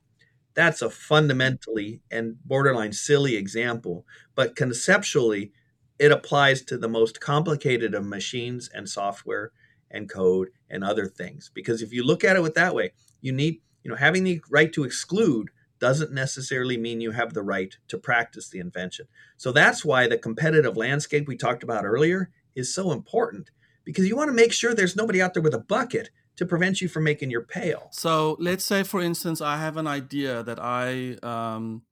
[0.54, 5.52] that's a fundamentally and borderline silly example, but conceptually,
[6.00, 9.52] it applies to the most complicated of machines and software
[9.92, 11.52] and code and other things.
[11.54, 14.42] Because if you look at it with that way, you need, you know, having the
[14.50, 19.08] right to exclude doesn't necessarily mean you have the right to practice the invention.
[19.38, 23.50] So that's why the competitive landscape we talked about earlier is so important
[23.86, 26.82] because you want to make sure there's nobody out there with a bucket to prevent
[26.82, 27.88] you from making your pail.
[27.92, 31.84] So let's say, for instance, I have an idea that I um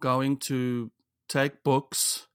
[0.00, 0.90] going to
[1.28, 2.26] take books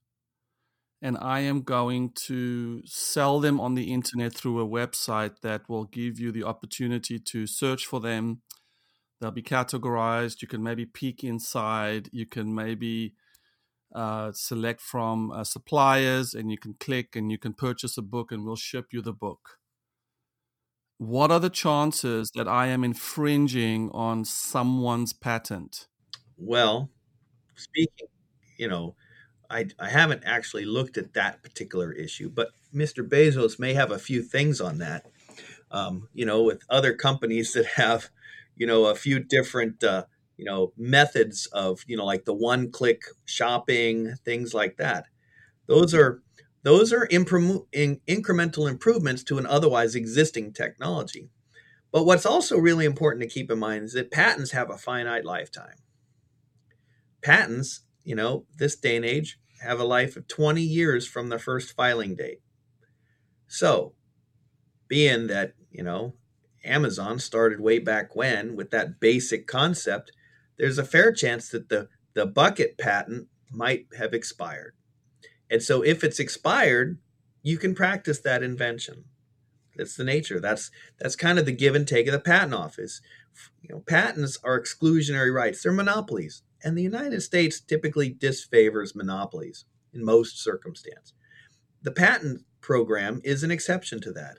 [1.00, 5.84] and I am going to sell them on the internet through a website that will
[5.84, 8.42] give you the opportunity to search for them.
[9.22, 10.42] They'll be categorized.
[10.42, 12.10] You can maybe peek inside.
[12.12, 13.14] You can maybe
[13.94, 18.30] uh, select from uh, suppliers and you can click and you can purchase a book
[18.30, 19.58] and we'll ship you the book
[21.02, 25.88] what are the chances that I am infringing on someone's patent?
[26.36, 26.90] Well,
[27.56, 28.06] speaking,
[28.56, 28.94] you know,
[29.50, 33.06] I, I haven't actually looked at that particular issue, but Mr.
[33.06, 35.06] Bezos may have a few things on that.
[35.72, 38.10] Um, you know, with other companies that have,
[38.56, 40.04] you know, a few different, uh,
[40.36, 45.06] you know, methods of, you know, like the one click shopping, things like that.
[45.66, 46.22] Those are
[46.64, 51.28] those are in incremental improvements to an otherwise existing technology.
[51.92, 55.24] But what's also really important to keep in mind is that patents have a finite
[55.24, 55.76] lifetime.
[57.22, 61.38] Patents, you know, this day and age have a life of 20 years from the
[61.38, 62.40] first filing date.
[63.46, 63.94] So,
[64.88, 66.14] being that, you know,
[66.64, 70.12] Amazon started way back when with that basic concept,
[70.58, 74.74] there's a fair chance that the, the bucket patent might have expired.
[75.50, 76.98] And so if it's expired,
[77.42, 79.04] you can practice that invention.
[79.76, 80.38] That's the nature.
[80.38, 83.00] That's that's kind of the give and take of the patent office.
[83.62, 85.62] You know, patents are exclusionary rights.
[85.62, 86.42] They're monopolies.
[86.62, 91.14] And the United States typically disfavors monopolies in most circumstances.
[91.82, 94.38] The patent program is an exception to that.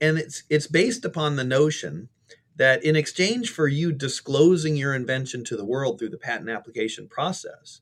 [0.00, 2.08] And it's it's based upon the notion
[2.56, 7.08] that in exchange for you disclosing your invention to the world through the patent application
[7.08, 7.80] process,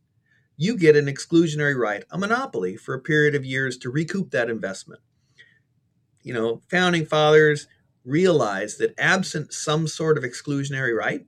[0.57, 4.49] you get an exclusionary right, a monopoly for a period of years to recoup that
[4.49, 5.01] investment.
[6.23, 7.67] You know, founding fathers
[8.05, 11.27] realized that absent some sort of exclusionary right,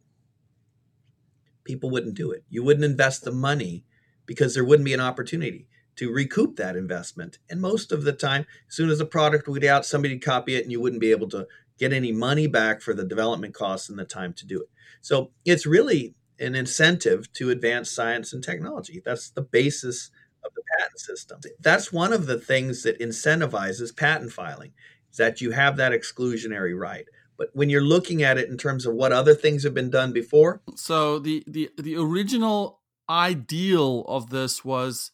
[1.65, 2.45] people wouldn't do it.
[2.49, 3.85] You wouldn't invest the money
[4.27, 5.67] because there wouldn't be an opportunity
[5.97, 7.39] to recoup that investment.
[7.49, 10.57] And most of the time, as soon as a product would out, somebody would copy
[10.57, 11.47] it and you wouldn't be able to
[11.79, 14.69] get any money back for the development costs and the time to do it.
[15.01, 19.03] So it's really an incentive to advance science and technology.
[19.05, 20.11] That's the basis
[20.45, 21.41] of the patent system.
[21.61, 24.73] That's one of the things that incentivizes patent filing,
[25.11, 27.07] is that you have that exclusionary right.
[27.37, 30.13] But when you're looking at it in terms of what other things have been done
[30.13, 35.11] before, so the the the original ideal of this was,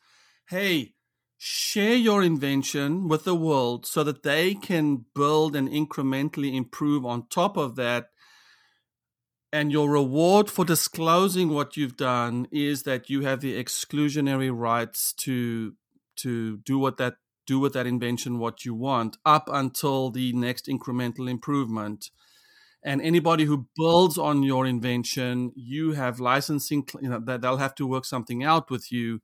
[0.51, 0.95] hey,
[1.39, 7.29] share your invention with the world so that they can build and incrementally improve on
[7.29, 8.09] top of that.
[9.53, 15.13] And your reward for disclosing what you've done is that you have the exclusionary rights
[15.25, 15.75] to
[16.17, 17.15] to do what that
[17.47, 22.11] do with that invention what you want up until the next incremental improvement.
[22.83, 27.77] And anybody who builds on your invention you have licensing you know that they'll have
[27.77, 29.21] to work something out with you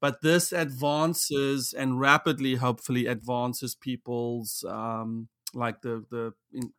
[0.00, 6.32] but this advances and rapidly hopefully advances people's um, like the the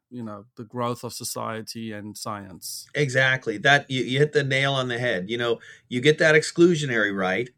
[0.09, 2.87] you know the growth of society and science.
[2.93, 3.57] Exactly.
[3.57, 5.29] That you, you hit the nail on the head.
[5.29, 5.59] You know
[5.89, 7.49] you get that exclusionary right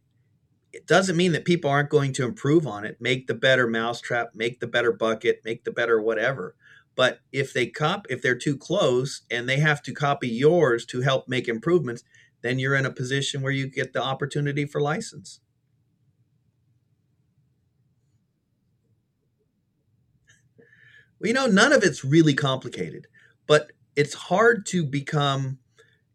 [0.72, 4.32] it doesn't mean that people aren't going to improve on it make the better mousetrap
[4.36, 6.56] make the better bucket make the better whatever
[6.96, 11.02] but if they cop if they're too close and they have to copy yours to
[11.02, 12.04] help make improvements
[12.42, 15.40] then you're in a position where you get the opportunity for license
[21.20, 23.08] Well, you know, none of it's really complicated,
[23.46, 25.60] but it's hard to become,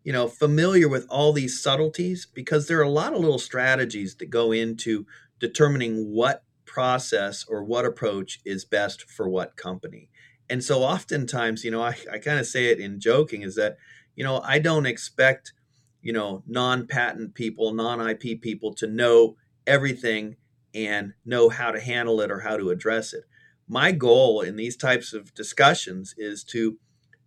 [0.02, 4.16] you know, familiar with all these subtleties because there are a lot of little strategies
[4.16, 5.06] that go into
[5.40, 10.08] determining what process or what approach is best for what company.
[10.48, 13.76] And so oftentimes, you know, I, I kind of say it in joking is that,
[14.16, 15.52] you know, I don't expect,
[16.00, 19.36] you know, non patent people, non IP people to know
[19.66, 20.36] everything
[20.74, 23.24] and know how to handle it or how to address it
[23.68, 26.78] my goal in these types of discussions is to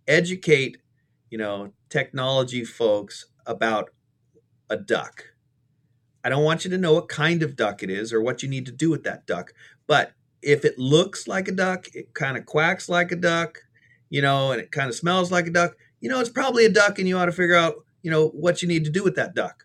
[0.06, 0.78] educate
[1.30, 3.90] you know technology folks about
[4.70, 5.24] a duck.
[6.24, 8.48] I don't want you to know what kind of duck it is or what you
[8.48, 9.52] need to do with that duck
[9.86, 10.12] but
[10.42, 13.60] if it looks like a duck it kind of quacks like a duck
[14.10, 16.70] you know and it kind of smells like a duck you know it's probably a
[16.70, 19.16] duck and you ought to figure out you know what you need to do with
[19.16, 19.64] that duck.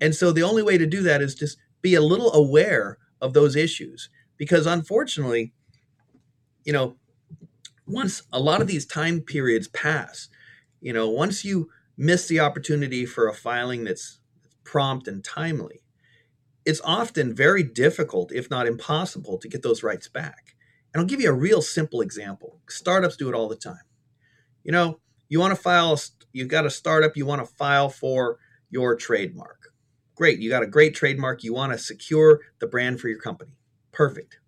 [0.00, 3.34] And so the only way to do that is just be a little aware of
[3.34, 5.52] those issues because unfortunately
[6.64, 6.96] you know,
[7.86, 10.28] once a lot of these time periods pass,
[10.80, 14.20] you know, once you miss the opportunity for a filing that's
[14.64, 15.82] prompt and timely,
[16.64, 20.54] it's often very difficult, if not impossible, to get those rights back.
[20.92, 22.60] And I'll give you a real simple example.
[22.68, 23.84] Startups do it all the time.
[24.62, 25.98] You know, you want to file,
[26.32, 28.38] you've got a startup, you want to file for
[28.70, 29.72] your trademark.
[30.14, 33.58] Great, you got a great trademark, you want to secure the brand for your company.
[33.92, 34.38] Perfect.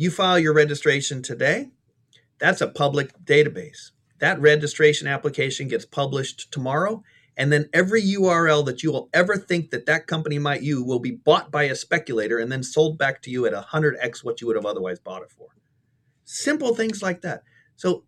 [0.00, 1.70] You file your registration today,
[2.38, 3.90] that's a public database.
[4.20, 7.02] That registration application gets published tomorrow,
[7.36, 11.00] and then every URL that you will ever think that that company might use will
[11.00, 14.46] be bought by a speculator and then sold back to you at 100x what you
[14.46, 15.48] would have otherwise bought it for.
[16.24, 17.42] Simple things like that.
[17.74, 18.04] So,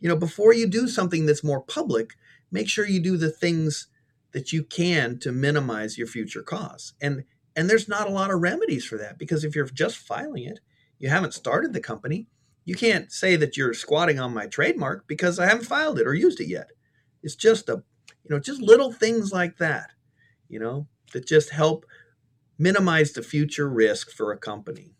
[0.00, 2.10] you know, before you do something that's more public,
[2.50, 3.86] make sure you do the things
[4.32, 6.94] that you can to minimize your future costs.
[7.00, 7.22] And
[7.54, 10.58] and there's not a lot of remedies for that because if you're just filing it,
[11.00, 12.28] you haven't started the company,
[12.64, 16.14] you can't say that you're squatting on my trademark because I haven't filed it or
[16.14, 16.70] used it yet.
[17.22, 17.82] It's just a,
[18.22, 19.90] you know, just little things like that,
[20.48, 21.84] you know, that just help
[22.58, 24.94] minimize the future risk for a company.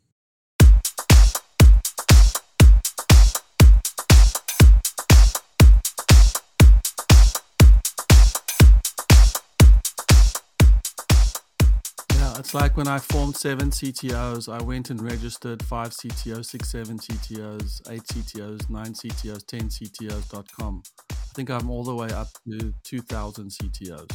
[12.41, 16.99] It's like when I formed seven CTOs, I went and registered five CTOs, six, seven
[16.99, 20.83] CTOs, eight CTOs, nine CTOs, 10 CTOs.com.
[21.13, 24.11] I think I'm all the way up to 2,000 CTOs.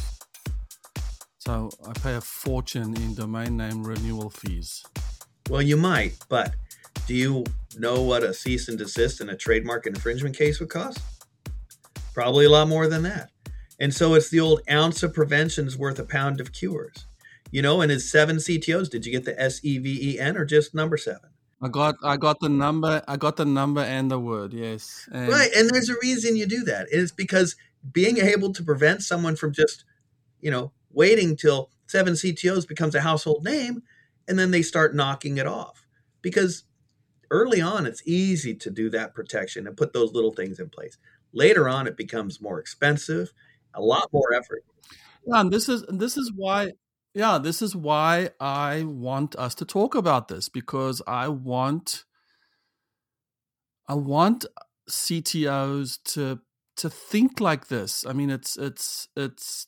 [1.38, 4.84] So I pay a fortune in domain name renewal fees.
[5.48, 6.56] Well, you might, but
[7.06, 7.44] do you
[7.78, 10.98] know what a cease and desist in a trademark infringement case would cost?
[12.12, 13.30] Probably a lot more than that.
[13.78, 17.06] And so it's the old ounce of prevention's worth a pound of cures
[17.50, 18.90] you know, and his seven CTOs.
[18.90, 21.30] Did you get the S E V E N or just number seven?
[21.60, 25.08] I got I got the number I got the number and the word, yes.
[25.12, 25.50] And right.
[25.56, 26.86] And there's a reason you do that.
[26.90, 27.56] It's because
[27.92, 29.84] being able to prevent someone from just,
[30.40, 33.82] you know, waiting till seven CTOs becomes a household name
[34.28, 35.86] and then they start knocking it off.
[36.20, 36.64] Because
[37.30, 40.98] early on it's easy to do that protection and put those little things in place.
[41.32, 43.32] Later on it becomes more expensive,
[43.74, 44.64] a lot more effort.
[45.26, 46.72] Yeah, and this is this is why
[47.16, 52.04] yeah, this is why I want us to talk about this because I want
[53.88, 54.44] I want
[54.90, 56.40] CTOs to
[56.76, 58.04] to think like this.
[58.04, 59.66] I mean, it's it's it's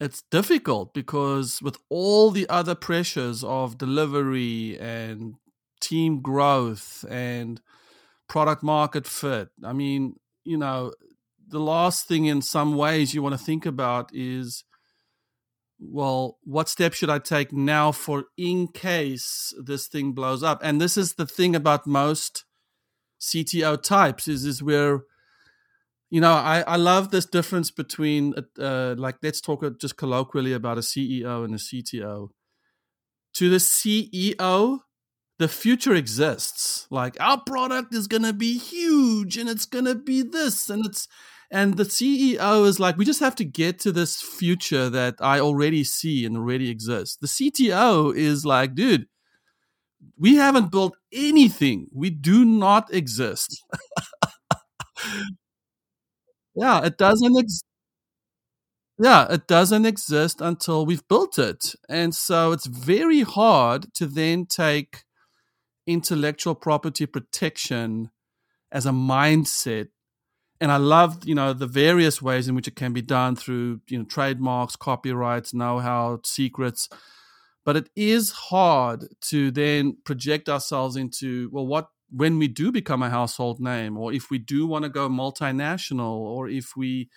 [0.00, 5.34] it's difficult because with all the other pressures of delivery and
[5.78, 7.60] team growth and
[8.30, 10.94] product market fit, I mean, you know,
[11.46, 14.64] the last thing in some ways you want to think about is
[15.80, 20.60] well, what steps should I take now for in case this thing blows up?
[20.62, 22.44] And this is the thing about most
[23.20, 25.02] CTO types is is where
[26.10, 30.78] you know I, I love this difference between uh, like let's talk just colloquially about
[30.78, 32.28] a CEO and a CTO.
[33.34, 34.80] to the CEO,
[35.38, 36.86] the future exists.
[36.90, 40.84] Like our product is going to be huge and it's going to be this and
[40.84, 41.08] it's
[41.50, 45.40] and the CEO is like we just have to get to this future that I
[45.40, 47.16] already see and already exists.
[47.16, 49.06] The CTO is like, dude,
[50.18, 51.86] we haven't built anything.
[51.92, 53.62] We do not exist.
[56.54, 57.64] yeah, it doesn't exist
[58.98, 61.74] yeah, it doesn't exist until we've built it.
[61.88, 65.04] And so it's very hard to then take
[65.86, 68.10] intellectual property protection
[68.72, 69.88] as a mindset.
[70.60, 73.80] And I love, you know, the various ways in which it can be done through,
[73.88, 76.88] you know, trademarks, copyrights, know-how, secrets.
[77.64, 83.02] But it is hard to then project ourselves into, well, what when we do become
[83.02, 87.08] a household name, or if we do want to go multinational, or if we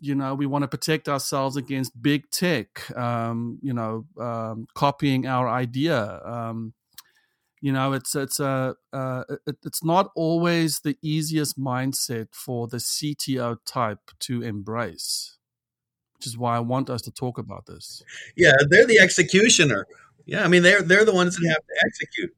[0.00, 5.26] you know we want to protect ourselves against big tech um, you know um, copying
[5.26, 6.72] our idea um,
[7.60, 12.78] you know it's it's a uh, it, it's not always the easiest mindset for the
[12.78, 15.36] CTO type to embrace
[16.16, 18.02] which is why I want us to talk about this
[18.36, 19.86] yeah they're the executioner
[20.26, 22.34] yeah I mean they're they're the ones that have to execute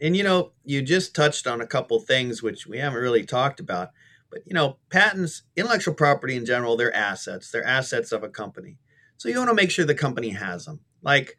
[0.00, 3.60] and you know you just touched on a couple things which we haven't really talked
[3.60, 3.90] about
[4.30, 7.50] but you know, patents, intellectual property in general, they're assets.
[7.50, 8.78] They're assets of a company.
[9.16, 10.80] So you want to make sure the company has them.
[11.02, 11.38] Like,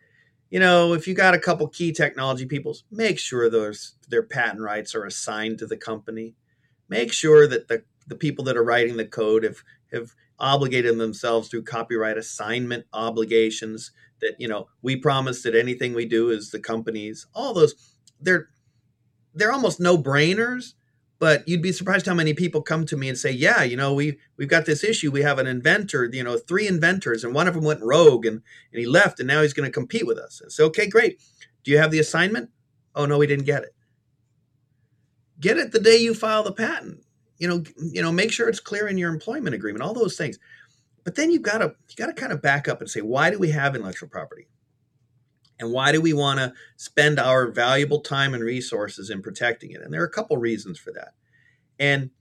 [0.50, 4.62] you know, if you got a couple key technology peoples, make sure those their patent
[4.62, 6.36] rights are assigned to the company.
[6.90, 9.58] Make sure that the, the people that are writing the code have,
[9.92, 13.92] have obligated themselves through copyright assignment obligations
[14.22, 17.28] that, you know, we promise that anything we do is the company's.
[17.34, 17.76] All those
[18.22, 18.50] they're
[19.34, 20.74] they're almost no brainers,
[21.20, 23.94] but you'd be surprised how many people come to me and say yeah you know
[23.94, 25.12] we we've got this issue.
[25.12, 28.42] We have an inventor you know three inventors and one of them went rogue and,
[28.72, 30.42] and he left and now he's going to compete with us.
[30.42, 31.22] And so okay great.
[31.64, 32.50] Do you have the assignment?
[32.96, 33.76] Oh no we didn't get it.
[35.40, 37.04] Get it the day you file the patent.
[37.40, 40.40] You know you know make sure it's clear in your employment agreement all those things.
[41.04, 43.30] But then you've got to you got to kind of back up and say why
[43.30, 44.48] do we have intellectual property
[45.60, 49.82] and why do we want to spend our valuable time and resources in protecting it?
[49.82, 51.14] And there are a couple reasons for that.
[51.80, 52.12] And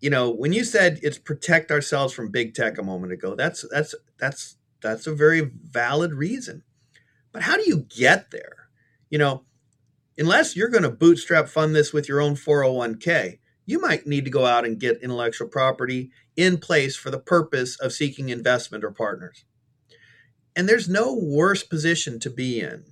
[0.00, 3.64] you know, when you said it's protect ourselves from big tech a moment ago, that's
[3.70, 6.64] that's that's that's a very valid reason.
[7.30, 8.68] But how do you get there?
[9.10, 9.44] You know,
[10.18, 14.30] unless you're going to bootstrap fund this with your own 401k, you might need to
[14.30, 18.90] go out and get intellectual property in place for the purpose of seeking investment or
[18.90, 19.44] partners.
[20.54, 22.84] And there's no worse position to be in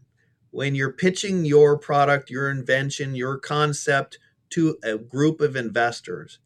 [0.50, 4.18] when you're pitching your product, your invention, your concept
[4.50, 6.38] to a group of investors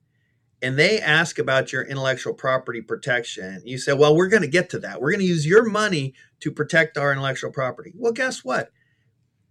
[0.64, 3.60] and they ask about your intellectual property protection.
[3.66, 4.98] You say, Well, we're going to get to that.
[4.98, 7.92] We're going to use your money to protect our intellectual property.
[7.94, 8.70] Well, guess what?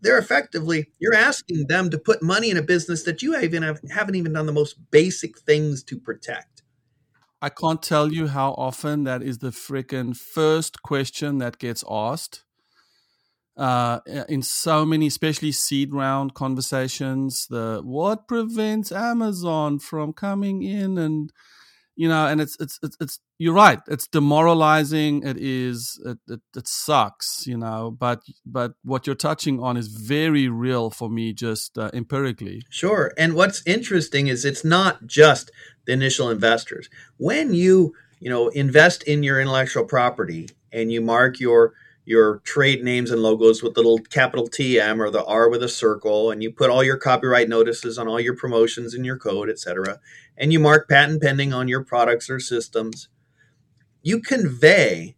[0.02, 3.80] They're effectively, you're asking them to put money in a business that you even have,
[3.92, 6.63] haven't even done the most basic things to protect.
[7.44, 12.46] I can't tell you how often that is the freaking first question that gets asked.
[13.58, 20.98] Uh, in so many, especially seed round conversations, the what prevents Amazon from coming in
[20.98, 21.34] and
[21.96, 23.80] you know, and it's it's it's, it's you're right.
[23.88, 25.22] It's demoralizing.
[25.28, 26.02] It is.
[26.06, 27.46] It, it, it sucks.
[27.46, 31.92] You know, but but what you're touching on is very real for me, just uh,
[31.94, 32.64] empirically.
[32.70, 33.12] Sure.
[33.18, 35.52] And what's interesting is it's not just
[35.86, 36.90] the initial investors.
[37.18, 41.74] When you you know invest in your intellectual property and you mark your
[42.06, 45.70] your trade names and logos with the little capital TM or the R with a
[45.70, 49.50] circle, and you put all your copyright notices on all your promotions in your code,
[49.50, 50.00] etc.,
[50.38, 53.08] and you mark patent pending on your products or systems,
[54.02, 55.16] you convey,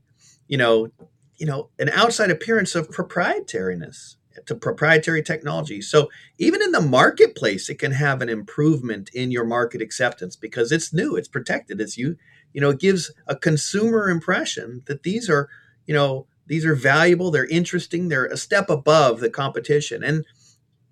[0.47, 0.89] you know,
[1.37, 5.81] you know, an outside appearance of proprietariness to proprietary technology.
[5.81, 10.71] So even in the marketplace, it can have an improvement in your market acceptance because
[10.71, 12.17] it's new, it's protected, it's you,
[12.53, 15.49] you know, it gives a consumer impression that these are,
[15.85, 20.03] you know, these are valuable, they're interesting, they're a step above the competition.
[20.03, 20.25] And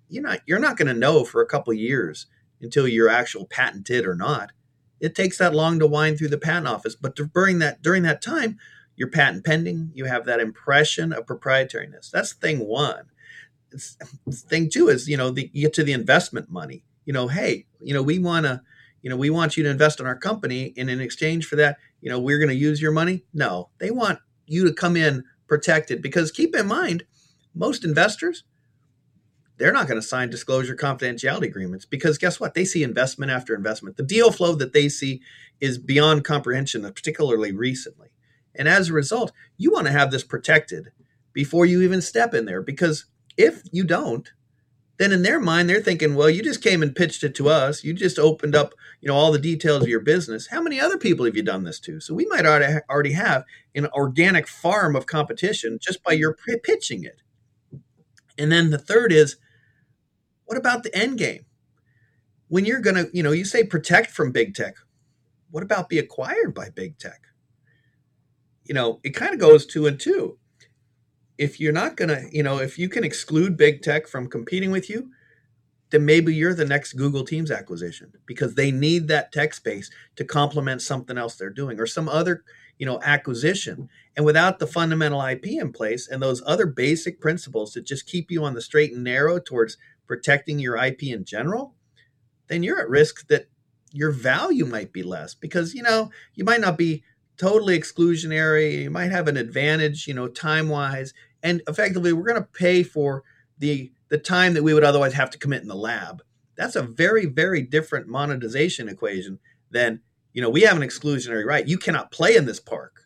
[0.08, 2.26] you're not you're not going to know for a couple years
[2.60, 4.52] until you're actual patented or not.
[5.00, 8.22] It takes that long to wind through the patent office, but during that during that
[8.22, 8.58] time,
[8.96, 12.10] you're patent pending, you have that impression of proprietariness.
[12.10, 13.10] That's thing 1
[14.30, 16.84] thing too is you know the, you get to the investment money.
[17.04, 18.62] You know, hey, you know we want to,
[19.02, 21.78] you know we want you to invest in our company, and in exchange for that,
[22.00, 23.24] you know we're going to use your money.
[23.32, 27.04] No, they want you to come in protected because keep in mind,
[27.54, 28.44] most investors
[29.56, 32.54] they're not going to sign disclosure confidentiality agreements because guess what?
[32.54, 33.96] They see investment after investment.
[33.96, 35.20] The deal flow that they see
[35.60, 38.08] is beyond comprehension, particularly recently.
[38.54, 40.90] And as a result, you want to have this protected
[41.32, 42.62] before you even step in there.
[42.62, 44.32] Because if you don't,
[44.98, 47.82] then in their mind they're thinking, well, you just came and pitched it to us.
[47.82, 50.46] You just opened up, you know, all the details of your business.
[50.46, 52.00] How many other people have you done this to?
[52.00, 53.44] So we might already have
[53.74, 57.22] an organic farm of competition just by your pitching it.
[58.38, 59.36] And then the third is,
[60.44, 61.46] what about the end game?
[62.48, 64.74] When you're going to, you know, you say protect from big tech.
[65.50, 67.20] What about be acquired by big tech?
[68.64, 70.38] You know, it kind of goes two and two
[71.38, 74.70] if you're not going to, you know, if you can exclude big tech from competing
[74.70, 75.10] with you,
[75.90, 80.24] then maybe you're the next Google Teams acquisition because they need that tech space to
[80.24, 82.42] complement something else they're doing or some other,
[82.78, 83.88] you know, acquisition.
[84.16, 88.30] And without the fundamental IP in place and those other basic principles that just keep
[88.30, 91.74] you on the straight and narrow towards protecting your IP in general,
[92.48, 93.46] then you're at risk that
[93.92, 97.04] your value might be less because, you know, you might not be
[97.36, 98.82] totally exclusionary.
[98.82, 101.12] You might have an advantage, you know, time wise,
[101.42, 103.22] and effectively, we're going to pay for
[103.58, 106.22] the the time that we would otherwise have to commit in the lab.
[106.56, 109.38] That's a very very different monetization equation
[109.70, 110.00] than
[110.32, 111.66] you know we have an exclusionary right.
[111.66, 113.02] You cannot play in this park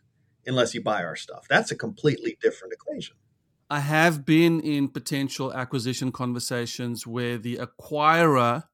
[0.46, 1.46] unless you buy our stuff.
[1.48, 3.16] That's a completely different equation.
[3.70, 8.64] I have been in potential acquisition conversations where the acquirer,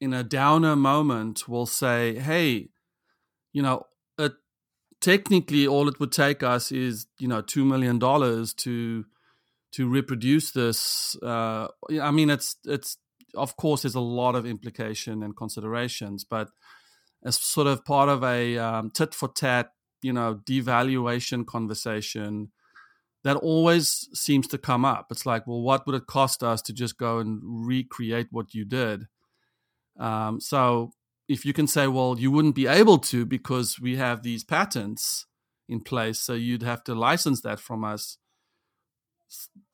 [0.00, 2.68] in a downer moment, will say, "Hey,
[3.52, 3.86] you know,
[5.06, 9.04] technically all it would take us is you know two million dollars to
[9.70, 11.68] to reproduce this uh,
[12.02, 12.96] i mean it's it's
[13.36, 16.48] of course there's a lot of implication and considerations but
[17.24, 19.70] as sort of part of a um, tit for tat
[20.02, 22.50] you know devaluation conversation
[23.22, 25.06] that always seems to come up.
[25.10, 28.64] It's like well what would it cost us to just go and recreate what you
[28.64, 29.06] did?
[29.98, 30.92] Um, so
[31.28, 35.26] if you can say, well, you wouldn't be able to because we have these patents
[35.68, 38.18] in place, so you'd have to license that from us,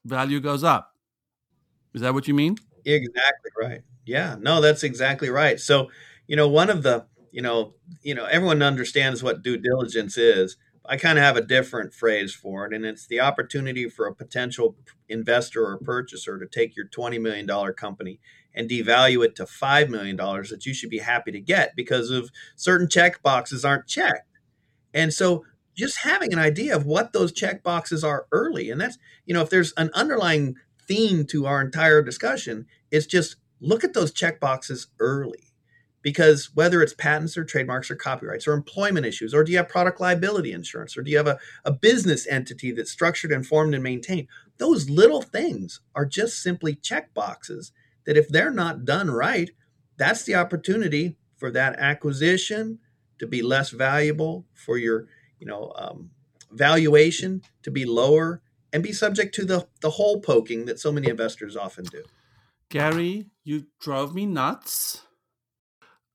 [0.05, 0.93] value goes up.
[1.95, 2.57] Is that what you mean?
[2.85, 3.83] Exactly right.
[4.07, 5.61] Yeah, no, that's exactly right.
[5.61, 5.91] So,
[6.27, 10.57] you know, one of the, you know, you know, everyone understands what due diligence is.
[10.85, 14.15] I kind of have a different phrase for it, and it's the opportunity for a
[14.15, 14.77] potential
[15.09, 18.19] investor or purchaser to take your $20 million company
[18.55, 22.31] and devalue it to $5 million that you should be happy to get because of
[22.57, 24.29] certain check boxes aren't checked.
[24.95, 28.99] And so just having an idea of what those check boxes are early, and that's,
[29.25, 30.57] you know, if there's an underlying
[30.87, 35.49] theme to our entire discussion, it's just look at those check boxes early.
[36.03, 39.69] Because whether it's patents or trademarks or copyrights or employment issues, or do you have
[39.69, 43.73] product liability insurance, or do you have a, a business entity that's structured and formed
[43.73, 44.27] and maintained,
[44.59, 47.71] those little things are just simply check boxes
[48.07, 49.51] that if they're not done right,
[49.97, 52.79] that's the opportunity for that acquisition
[53.19, 55.07] to be less valuable, for your
[55.39, 56.11] you know um,
[56.51, 58.43] valuation to be lower,
[58.73, 62.03] and be subject to the the hole poking that so many investors often do.
[62.69, 65.03] Gary, you drove me nuts.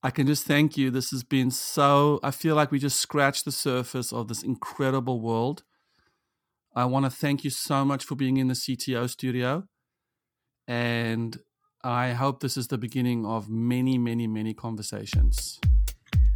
[0.04, 0.90] I can just thank you.
[0.92, 2.20] This has been so.
[2.24, 5.64] I feel like we just scratched the surface of this incredible world.
[6.76, 9.64] I want to thank you so much for being in the CTO studio.
[10.68, 11.40] And
[11.88, 15.58] I hope this is the beginning of many, many, many conversations.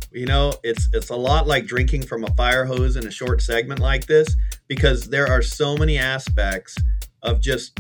[0.10, 3.41] You know, it's it's a lot like drinking from a fire hose in a short
[3.41, 4.34] segment like this
[4.69, 6.78] because there are so many aspects
[7.22, 7.78] of just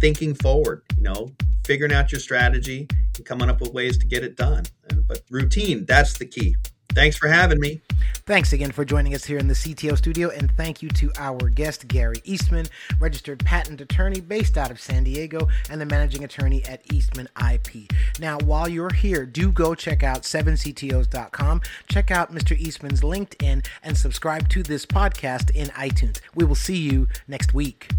[0.00, 1.30] thinking forward, you know,
[1.64, 4.64] figuring out your strategy and coming up with ways to get it done.
[5.06, 6.56] But routine, that's the key.
[6.94, 7.80] Thanks for having me.
[8.26, 11.50] Thanks again for joining us here in the CTO studio, and thank you to our
[11.50, 12.66] guest, Gary Eastman,
[12.98, 17.90] registered patent attorney based out of San Diego and the managing attorney at Eastman IP.
[18.18, 22.56] Now, while you're here, do go check out 7CTOs.com, check out Mr.
[22.56, 26.20] Eastman's LinkedIn, and subscribe to this podcast in iTunes.
[26.34, 27.90] We will see you next week.